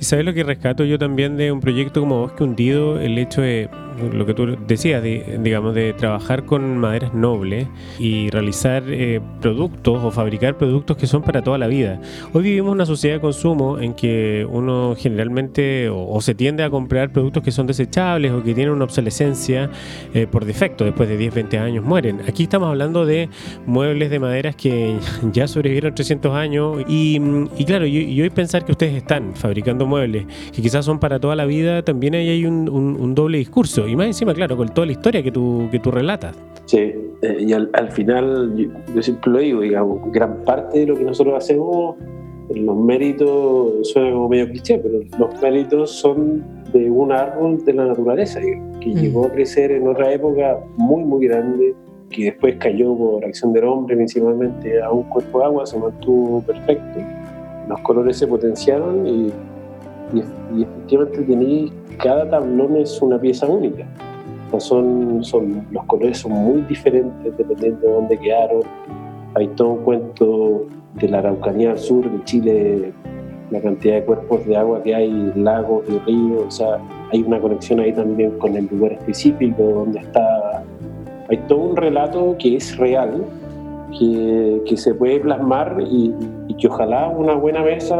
[0.00, 2.98] ¿Y sabes lo que rescato yo también de un proyecto como Bosque Hundido?
[2.98, 3.68] El hecho de
[4.12, 10.10] lo que tú decías, digamos, de trabajar con maderas nobles y realizar eh, productos o
[10.10, 12.00] fabricar productos que son para toda la vida.
[12.32, 17.10] Hoy vivimos una sociedad de consumo en que uno generalmente o, se tiende a comprar
[17.10, 19.70] productos que son desechables o que tienen una obsolescencia
[20.14, 22.20] eh, por defecto, después de 10, 20 años mueren.
[22.26, 23.28] Aquí estamos hablando de
[23.66, 24.96] muebles de maderas que
[25.32, 27.18] ya sobrevivieron 300 años y,
[27.64, 31.44] claro, y, hoy pensar que ustedes están fabricando muebles que quizás son para toda la
[31.44, 35.22] vida, también ahí hay un doble discurso y más encima, claro, con toda la historia
[35.22, 36.34] que tú, que tú relatas.
[36.70, 38.54] Sí, eh, y al, final,
[38.94, 41.96] yo, siempre lo digo, digamos, gran parte de lo que nosotros hacemos,
[42.48, 47.86] los méritos, suena como medio cliché, pero los méritos son de un árbol de la
[47.86, 48.98] naturaleza, que mm.
[49.00, 51.74] llegó a crecer en otra época muy, muy grande,
[52.08, 56.40] que después cayó por acción del hombre principalmente a un cuerpo de agua, se mantuvo
[56.42, 57.00] perfecto,
[57.68, 59.32] los colores se potenciaron y,
[60.14, 63.86] y, efectivamente tenéis cada tablón es una pieza única.
[64.58, 68.62] son, son, los colores son muy diferentes dependiendo de dónde quedaron.
[69.34, 72.92] Hay todo un cuento de la Araucanía al sur de Chile,
[73.50, 76.78] la cantidad de cuerpos de agua que hay, lagos y ríos, o sea,
[77.12, 80.64] hay una conexión ahí también con el lugar específico donde está.
[81.28, 83.24] Hay todo un relato que es real,
[83.98, 86.14] que, que se puede plasmar y,
[86.48, 87.96] y, que ojalá una buena mesa,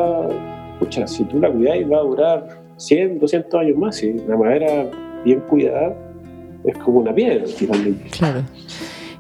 [0.91, 4.03] si tú la cuidáis va a durar 100, 200 años más.
[4.03, 4.91] Y la madera
[5.25, 5.95] bien cuidada
[6.65, 8.11] es como una piedra, finalmente.
[8.11, 8.43] Claro.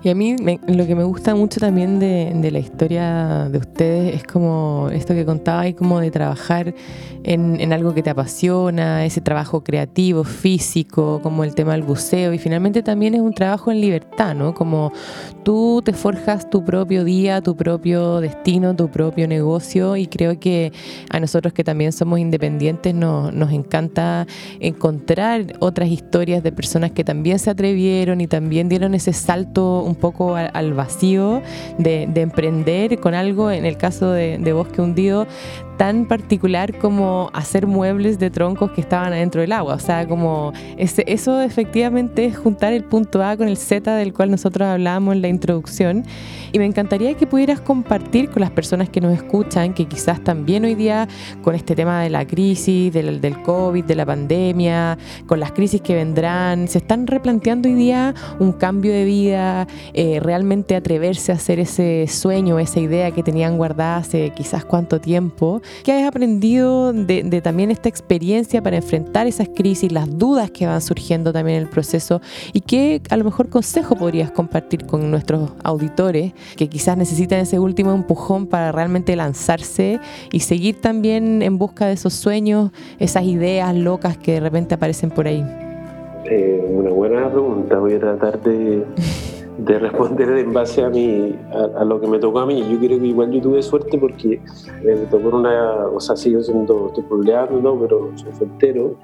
[0.02, 0.34] Y a mí
[0.66, 5.12] lo que me gusta mucho también de, de, la historia de ustedes es como esto
[5.12, 6.74] que contaba y como de trabajar
[7.22, 12.32] en, en, algo que te apasiona, ese trabajo creativo, físico, como el tema del buceo
[12.32, 14.54] y finalmente también es un trabajo en libertad, ¿no?
[14.54, 14.90] Como
[15.42, 20.72] tú te forjas tu propio día, tu propio destino, tu propio negocio y creo que
[21.10, 24.26] a nosotros que también somos independientes nos, nos encanta
[24.60, 29.94] encontrar otras historias de personas que también se atrevieron y también dieron ese salto un
[29.94, 31.42] poco al, vacío
[31.78, 35.26] de, emprender con algo, en el caso de, de Bosque Hundido,
[35.80, 39.76] tan particular como hacer muebles de troncos que estaban adentro del agua.
[39.76, 44.12] O sea, como ese, eso efectivamente es juntar el punto A con el Z del
[44.12, 46.04] cual nosotros hablábamos en la introducción.
[46.52, 50.66] Y me encantaría que pudieras compartir con las personas que nos escuchan, que quizás también
[50.66, 51.08] hoy día
[51.40, 55.80] con este tema de la crisis, del, del COVID, de la pandemia, con las crisis
[55.80, 61.36] que vendrán, se están replanteando hoy día un cambio de vida, eh, realmente atreverse a
[61.36, 66.92] hacer ese sueño, esa idea que tenían guardada hace quizás cuánto tiempo ¿Qué has aprendido
[66.92, 71.62] de, también esta experiencia para enfrentar esas crisis, las dudas que van surgiendo también en
[71.64, 72.20] el proceso?
[72.52, 77.58] ¿Y qué a lo mejor consejo podrías compartir con nuestros auditores que quizás necesitan ese
[77.58, 80.00] último empujón para realmente lanzarse
[80.32, 85.10] y seguir también en busca de esos sueños, esas ideas locas que de repente aparecen
[85.10, 85.44] por ahí?
[86.26, 87.78] Eh, una buena pregunta.
[87.78, 88.84] Voy a tratar de
[89.64, 92.64] de responder en base a, mi, a, lo que me tocó a mí.
[92.70, 94.40] Yo creo que igual yo tuve suerte porque
[94.82, 98.96] me tocó una, o sea, sigo siendo, estoy problemando, pero soy soltero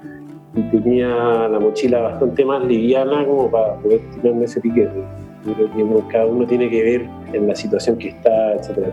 [0.55, 5.03] y tenía la mochila bastante más liviana como para poder tirarme ese piquete.
[5.45, 8.91] Yo creo que cada uno tiene que ver en la situación que está, etcétera,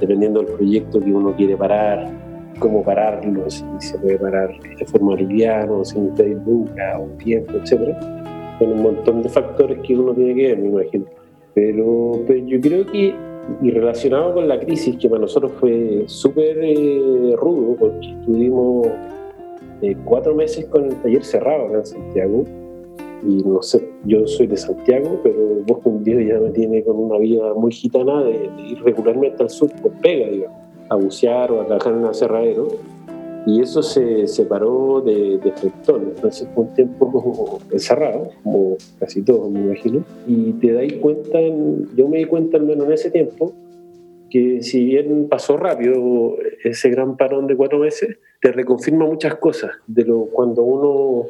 [0.00, 2.08] dependiendo del proyecto que uno quiere parar,
[2.60, 7.54] cómo pararlo, si se puede parar de forma liviana, o sin pedir nunca, o tiempo,
[7.54, 8.23] etcétera
[8.58, 11.04] con un montón de factores que uno tiene que ver, me imagino.
[11.54, 13.14] Pero, pero yo creo que,
[13.62, 18.88] y relacionado con la crisis, que para nosotros fue súper eh, rudo, porque estuvimos
[19.82, 22.44] eh, cuatro meses con el taller cerrado acá en Santiago,
[23.26, 26.96] y no sé, yo soy de Santiago, pero vos un día ya me tiene con
[26.96, 30.58] una vida muy gitana de, ir regularmente al sur por pega, digamos,
[30.90, 32.68] a bucear o a trabajar en el aserradero.
[33.46, 35.52] Y eso se separó de, de
[35.86, 41.40] Entonces fue un tiempo encerrado, como casi todos me imagino, y te dais cuenta,
[41.94, 43.52] yo me di cuenta al menos en ese tiempo,
[44.30, 49.72] que si bien pasó rápido ese gran parón de cuatro meses, te reconfirma muchas cosas.
[49.86, 51.26] De lo cuando uno,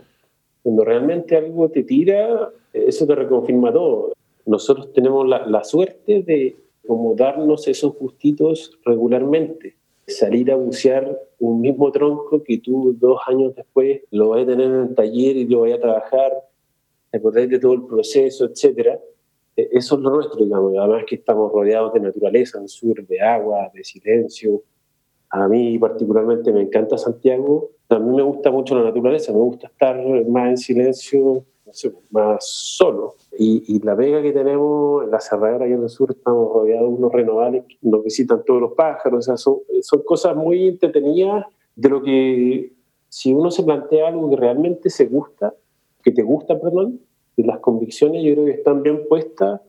[0.62, 4.12] cuando realmente algo te tira, eso te reconfirma todo.
[4.46, 6.56] Nosotros tenemos la, la suerte de
[6.86, 9.74] como darnos esos gustitos regularmente
[10.06, 14.66] salir a bucear un mismo tronco que tú dos años después lo vas a tener
[14.66, 16.32] en el taller y lo vas a trabajar,
[17.12, 18.98] acordáis de todo el proceso, etcétera.
[19.56, 20.76] E, eso es lo nuestro, digamos.
[20.76, 24.62] Además que estamos rodeados de naturaleza, en sur, de agua, de silencio.
[25.30, 27.70] A mí particularmente me encanta Santiago.
[27.88, 29.96] A mí me gusta mucho la naturaleza, me gusta estar
[30.28, 31.44] más en silencio,
[32.10, 33.14] más solo.
[33.38, 36.94] Y, la vega que tenemos en la cerradera aquí en el sur, estamos rodeados de
[36.96, 39.18] unos renovales que nos visitan todos los pájaros.
[39.18, 42.72] O sea, son, son cosas muy entretenidas de lo que
[43.08, 45.54] si uno se plantea algo que realmente se gusta,
[46.02, 47.00] que te gusta, perdón,
[47.36, 49.60] y las convicciones yo creo que están bien puestas,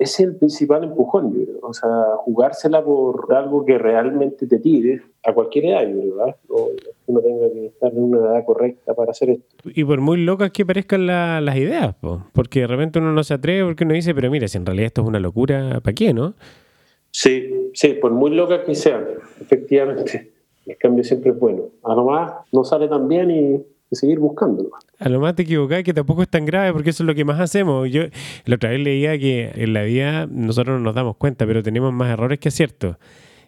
[0.00, 1.58] es el principal empujón, yo creo.
[1.62, 1.88] O sea,
[2.24, 6.36] jugársela por algo que realmente te tire a cualquier edad, yo creo, ¿verdad?
[6.48, 6.56] No,
[7.06, 9.44] uno tenga que estar en una edad correcta para hacer esto.
[9.66, 11.94] Y por muy locas que parezcan las ideas,
[12.32, 14.86] porque de repente uno no se atreve porque uno dice, pero mira, si en realidad
[14.86, 16.32] esto es una locura, ¿para qué, no?
[17.10, 19.04] Sí, sí, por muy locas que sean,
[19.38, 20.32] efectivamente.
[20.64, 21.64] El cambio siempre es bueno.
[21.84, 24.70] A lo más no sale tan bien y y seguir buscándolo.
[24.98, 27.24] A lo más te equivocás que tampoco es tan grave porque eso es lo que
[27.24, 27.90] más hacemos.
[27.90, 28.04] Yo
[28.44, 31.92] la otra vez leía que en la vida nosotros no nos damos cuenta, pero tenemos
[31.92, 32.96] más errores que aciertos.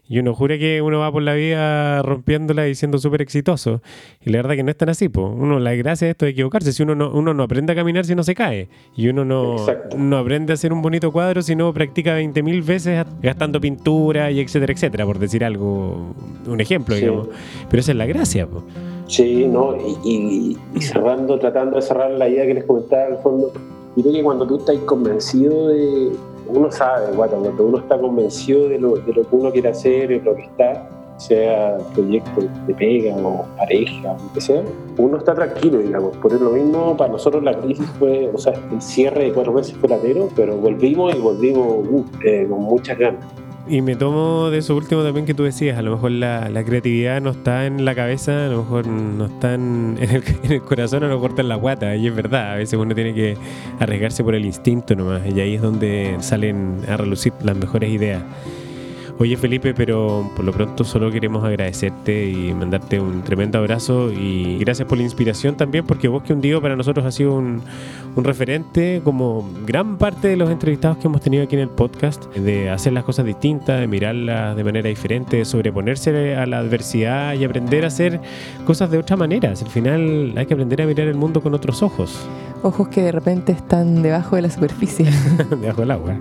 [0.08, 3.82] Y uno jura que uno va por la vida rompiéndola y siendo súper exitoso.
[4.20, 5.08] Y la verdad que no es tan así.
[5.08, 5.28] Po.
[5.28, 6.72] Uno, la gracia de esto es equivocarse.
[6.72, 8.68] Si uno no, uno no aprende a caminar si no se cae.
[8.96, 9.56] Y uno no,
[9.96, 14.40] no aprende a hacer un bonito cuadro si no practica 20.000 veces gastando pintura y
[14.40, 16.14] etcétera, etcétera, por decir algo,
[16.46, 17.28] un ejemplo, digamos.
[17.70, 18.46] Pero esa es la gracia.
[18.46, 18.64] Po.
[19.06, 19.76] Sí, ¿no?
[20.04, 23.52] Y, cerrando, tratando de cerrar la idea que les comentaba al fondo,
[23.96, 26.12] yo creo que cuando tú estás convencido de,
[26.48, 30.20] uno sabe, cuando uno está convencido de lo, de lo que uno quiere hacer, y
[30.20, 34.62] lo que está, sea proyecto de pega o pareja, lo que sea,
[34.98, 36.16] uno está tranquilo, digamos.
[36.16, 39.76] Por lo mismo, para nosotros la crisis fue, o sea, el cierre de cuatro meses
[39.76, 43.24] fue latero, pero volvimos y volvimos uh, eh, con muchas ganas.
[43.72, 47.22] Y me tomo de eso último también que tú decías, a lo mejor la, creatividad
[47.22, 49.96] no está en la cabeza, a lo mejor no está en
[50.42, 53.14] el, corazón, a lo mejor en la guata, y es verdad, a veces uno tiene
[53.14, 53.34] que
[53.78, 58.22] arriesgarse por el instinto nomás, y ahí es donde salen a relucir las mejores ideas.
[59.18, 64.58] Oye Felipe, pero por lo pronto solo queremos agradecerte y mandarte un tremendo abrazo y
[64.58, 67.62] gracias por la inspiración también, porque Bosque Hundido para nosotros ha sido un,
[68.16, 72.70] referente como gran parte de los entrevistados que hemos tenido aquí en el podcast, de
[72.70, 77.44] hacer las cosas distintas, de mirarlas de manera diferente, de sobreponerse a la adversidad y
[77.44, 78.20] aprender a hacer
[78.66, 79.50] cosas de otra manera.
[79.50, 82.26] Al final hay que aprender a mirar el mundo con otros ojos.
[82.62, 85.06] Ojos que de repente están debajo de la superficie.
[85.50, 86.16] debajo del agua.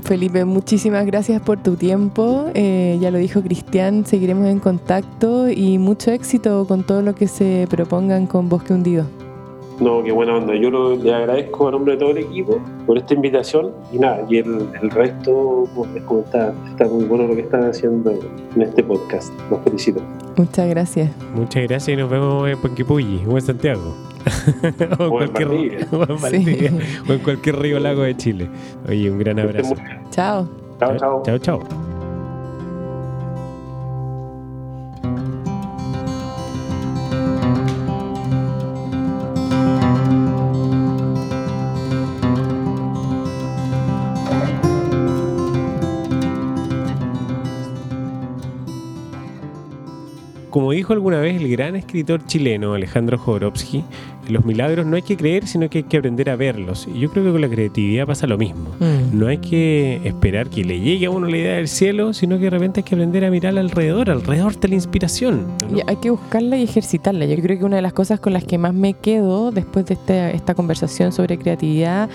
[0.00, 2.46] Felipe, muchísimas gracias por tu tiempo.
[2.54, 7.28] Eh, ya lo dijo Cristian, seguiremos en contacto y mucho éxito con todo lo que
[7.28, 9.06] se propongan con Bosque Hundido.
[9.80, 10.54] No, qué buena onda.
[10.54, 14.36] Yo le agradezco a nombre de todo el equipo por esta invitación y nada, y
[14.38, 18.12] el, resto, como les comentaba, está muy bueno lo que están haciendo
[18.54, 19.32] en este podcast.
[19.50, 20.00] Los felicito.
[20.36, 21.10] Muchas gracias.
[21.34, 24.11] Muchas gracias y nos vemos en Panquipulli o en Santiago.
[24.98, 28.48] o, en cualquier, o en cualquier río lago de Chile.
[28.88, 29.74] Oye, un gran abrazo.
[30.10, 30.48] Chao.
[30.78, 31.22] Chao, chao.
[31.24, 31.92] Chao, chao.
[50.52, 53.84] Como dijo alguna vez el gran escritor chileno Alejandro Jodorowsky,
[54.28, 56.88] los milagros no hay que creer, sino que hay que aprender a verlos.
[56.92, 58.70] Y yo creo que con la creatividad pasa lo mismo.
[58.78, 59.18] Mm.
[59.18, 62.44] No hay que esperar que le llegue a uno la idea del cielo, sino que
[62.44, 65.46] de repente hay que aprender a mirar alrededor, alrededor de la inspiración.
[65.74, 67.24] Y hay que buscarla y ejercitarla.
[67.26, 69.94] Yo creo que una de las cosas con las que más me quedo después de
[69.94, 72.08] este, esta conversación sobre creatividad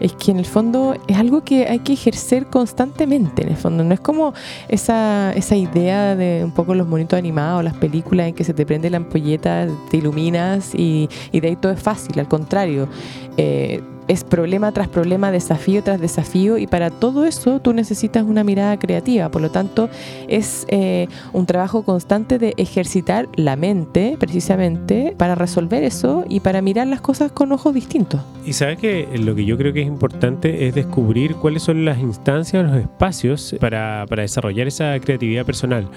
[0.00, 3.42] es que en el fondo es algo que hay que ejercer constantemente.
[3.42, 4.34] En el fondo, no es como
[4.68, 8.66] esa, esa idea de un poco los monitos animados, las películas en que se te
[8.66, 12.88] prende la ampolleta, te iluminas y, y de ahí es fácil, al contrario.
[13.36, 18.44] Eh, es problema tras problema, desafío tras desafío y para todo eso tú necesitas una
[18.44, 19.30] mirada creativa.
[19.30, 19.88] Por lo tanto,
[20.28, 26.62] es eh, un trabajo constante de ejercitar la mente precisamente para resolver eso y para
[26.62, 28.20] mirar las cosas con ojos distintos.
[28.44, 31.98] Y sabes que lo que yo creo que es importante es descubrir cuáles son las
[31.98, 35.88] instancias, los espacios para, para desarrollar esa creatividad personal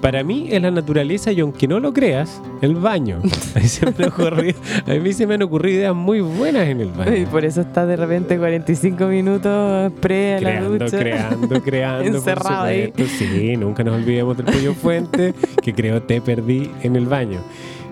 [0.00, 3.20] Para mí es la naturaleza y aunque no lo creas, el baño.
[3.56, 6.68] A mí se me han ocurrido, a mí se me han ocurrido ideas muy buenas
[6.68, 7.16] en el baño.
[7.16, 10.98] Y por eso está de repente 45 minutos pre a la creando, ducha.
[10.98, 12.04] creando, creando.
[12.04, 12.92] por Encerrado ahí.
[13.06, 17.40] Sí, nunca nos olvidemos del pollo fuente que creo te perdí en el baño.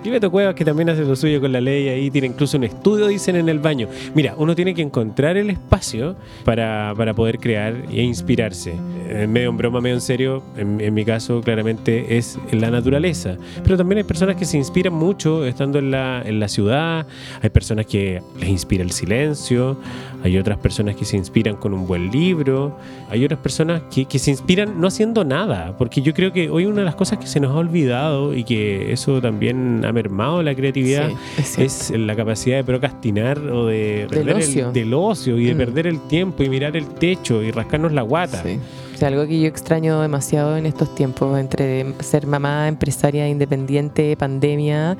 [0.04, 3.06] Y Cuevas, que también hace lo suyo con la ley, ahí tiene incluso un estudio,
[3.06, 3.88] dicen, en el baño.
[4.14, 8.74] Mira, uno tiene que encontrar el espacio para, para poder crear e inspirarse.
[9.08, 12.70] Eh, medio en broma, medio en serio, en, en mi caso, claramente es en la
[12.70, 13.38] naturaleza.
[13.62, 17.06] Pero también hay personas que se inspiran mucho estando en la, en la ciudad,
[17.40, 19.78] hay personas que les inspira el silencio,
[20.24, 22.76] hay otras personas que se inspiran con un buen libro,
[23.10, 26.64] hay otras personas que, que se inspiran no haciendo nada, porque yo creo que hoy
[26.66, 30.42] una de las cosas que se nos ha olvidado y que eso también ha mermado
[30.42, 31.10] la creatividad
[31.42, 34.72] Sí, es la capacidad de procrastinar o de Del perder el- ocio.
[34.72, 35.58] del ocio y de Mm.
[35.58, 38.42] perder el tiempo y mirar el techo y rascarnos la guata.
[38.42, 38.58] Sí.
[39.04, 44.96] Algo que yo extraño demasiado en estos tiempos, entre ser mamá, empresaria independiente, pandemia,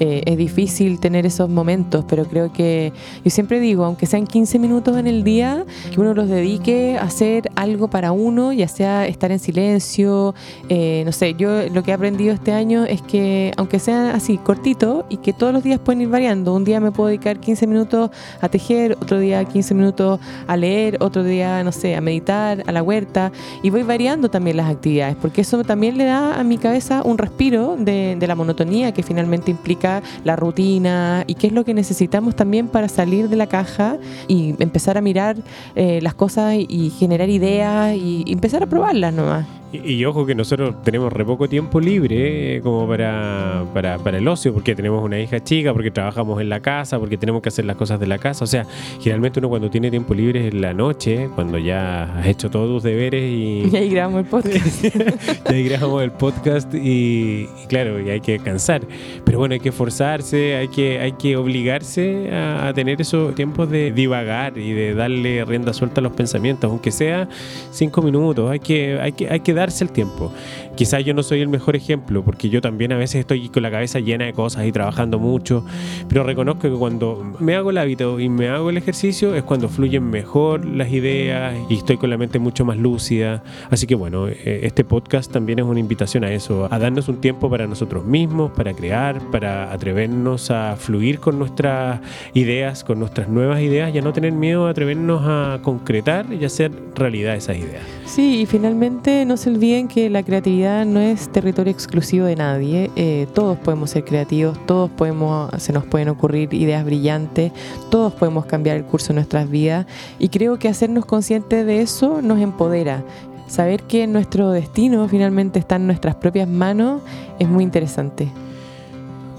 [0.00, 2.92] eh, es difícil tener esos momentos, pero creo que
[3.24, 7.04] yo siempre digo, aunque sean 15 minutos en el día, que uno los dedique a
[7.04, 10.34] hacer algo para uno, ya sea estar en silencio,
[10.68, 14.36] eh, no sé, yo lo que he aprendido este año es que aunque sea así
[14.36, 17.68] cortito y que todos los días pueden ir variando, un día me puedo dedicar 15
[17.68, 22.64] minutos a tejer, otro día 15 minutos a leer, otro día, no sé, a meditar,
[22.66, 23.30] a la huerta,
[23.62, 27.18] y voy variando también las actividades, porque eso también le da a mi cabeza un
[27.18, 31.74] respiro de, de la monotonía que finalmente implica la rutina y qué es lo que
[31.74, 35.36] necesitamos también para salir de la caja y empezar a mirar
[35.74, 39.46] eh, las cosas y, generar ideas y empezar a probarlas nomás.
[39.82, 44.18] Y, y ojo que nosotros tenemos re poco tiempo libre eh, como para, para, para
[44.18, 47.48] el ocio, porque tenemos una hija chica, porque trabajamos en la casa, porque tenemos que
[47.48, 48.44] hacer las cosas de la casa.
[48.44, 48.66] O sea,
[49.00, 52.68] generalmente uno cuando tiene tiempo libre es en la noche, cuando ya has hecho todos
[52.68, 54.84] tus deberes y, Y ahí grabamos el podcast.
[55.50, 58.82] y ahí grabamos el podcast y, y claro, y hay que descansar.
[59.24, 63.70] Pero bueno, hay que esforzarse, hay que, hay que obligarse a, a tener esos tiempos
[63.70, 67.28] de divagar y de darle rienda suelta a los pensamientos, aunque sea
[67.70, 70.32] cinco minutos, hay que, hay que, hay que darse el tiempo.
[70.76, 73.70] Quizás yo no soy el mejor ejemplo, porque yo también a veces estoy con la
[73.70, 75.64] cabeza llena de cosas y trabajando mucho,
[76.08, 79.68] pero reconozco que cuando me hago el hábito y me hago el ejercicio es cuando
[79.68, 83.42] fluyen mejor las ideas y estoy con la mente mucho más lúcida.
[83.70, 87.20] Así que bueno, eh, este podcast también es una invitación a eso, a darnos un
[87.20, 92.00] tiempo para nosotros mismos, para crear, para atrevernos a fluir con nuestras
[92.34, 96.44] ideas, con nuestras nuevas ideas y a no tener miedo a atrevernos a concretar y
[96.44, 97.82] hacer realidad esas ideas.
[98.06, 102.90] Sí, y finalmente no se olviden que la creatividad no es territorio exclusivo de nadie.
[102.96, 107.52] Eh, todos podemos ser creativos, todos podemos, se nos pueden ocurrir ideas brillantes,
[107.90, 109.86] todos podemos cambiar el curso de nuestras vidas.
[110.18, 113.02] Y creo que hacernos conscientes de eso nos empodera.
[113.46, 117.02] Saber que nuestro destino finalmente está en nuestras propias manos
[117.38, 118.28] es muy interesante.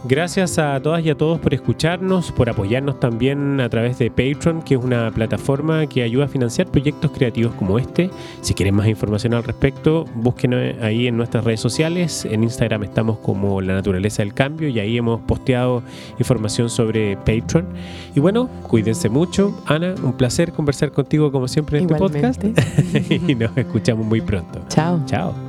[0.07, 4.61] Gracias a todas y a todos por escucharnos, por apoyarnos también a través de Patreon,
[4.61, 8.11] que es una plataforma que ayuda a financiar proyectos creativos como este.
[8.41, 12.23] Si quieren más información al respecto, búsquenos ahí en nuestras redes sociales.
[12.25, 15.81] En Instagram estamos como La Naturaleza del Cambio y ahí hemos posteado
[16.19, 17.65] información sobre Patreon.
[18.13, 19.59] Y bueno, cuídense mucho.
[19.65, 22.43] Ana, un placer conversar contigo como siempre en este podcast.
[22.43, 23.21] Igualmente.
[23.27, 24.61] y nos escuchamos muy pronto.
[24.69, 25.01] Chao.
[25.07, 25.44] Chao.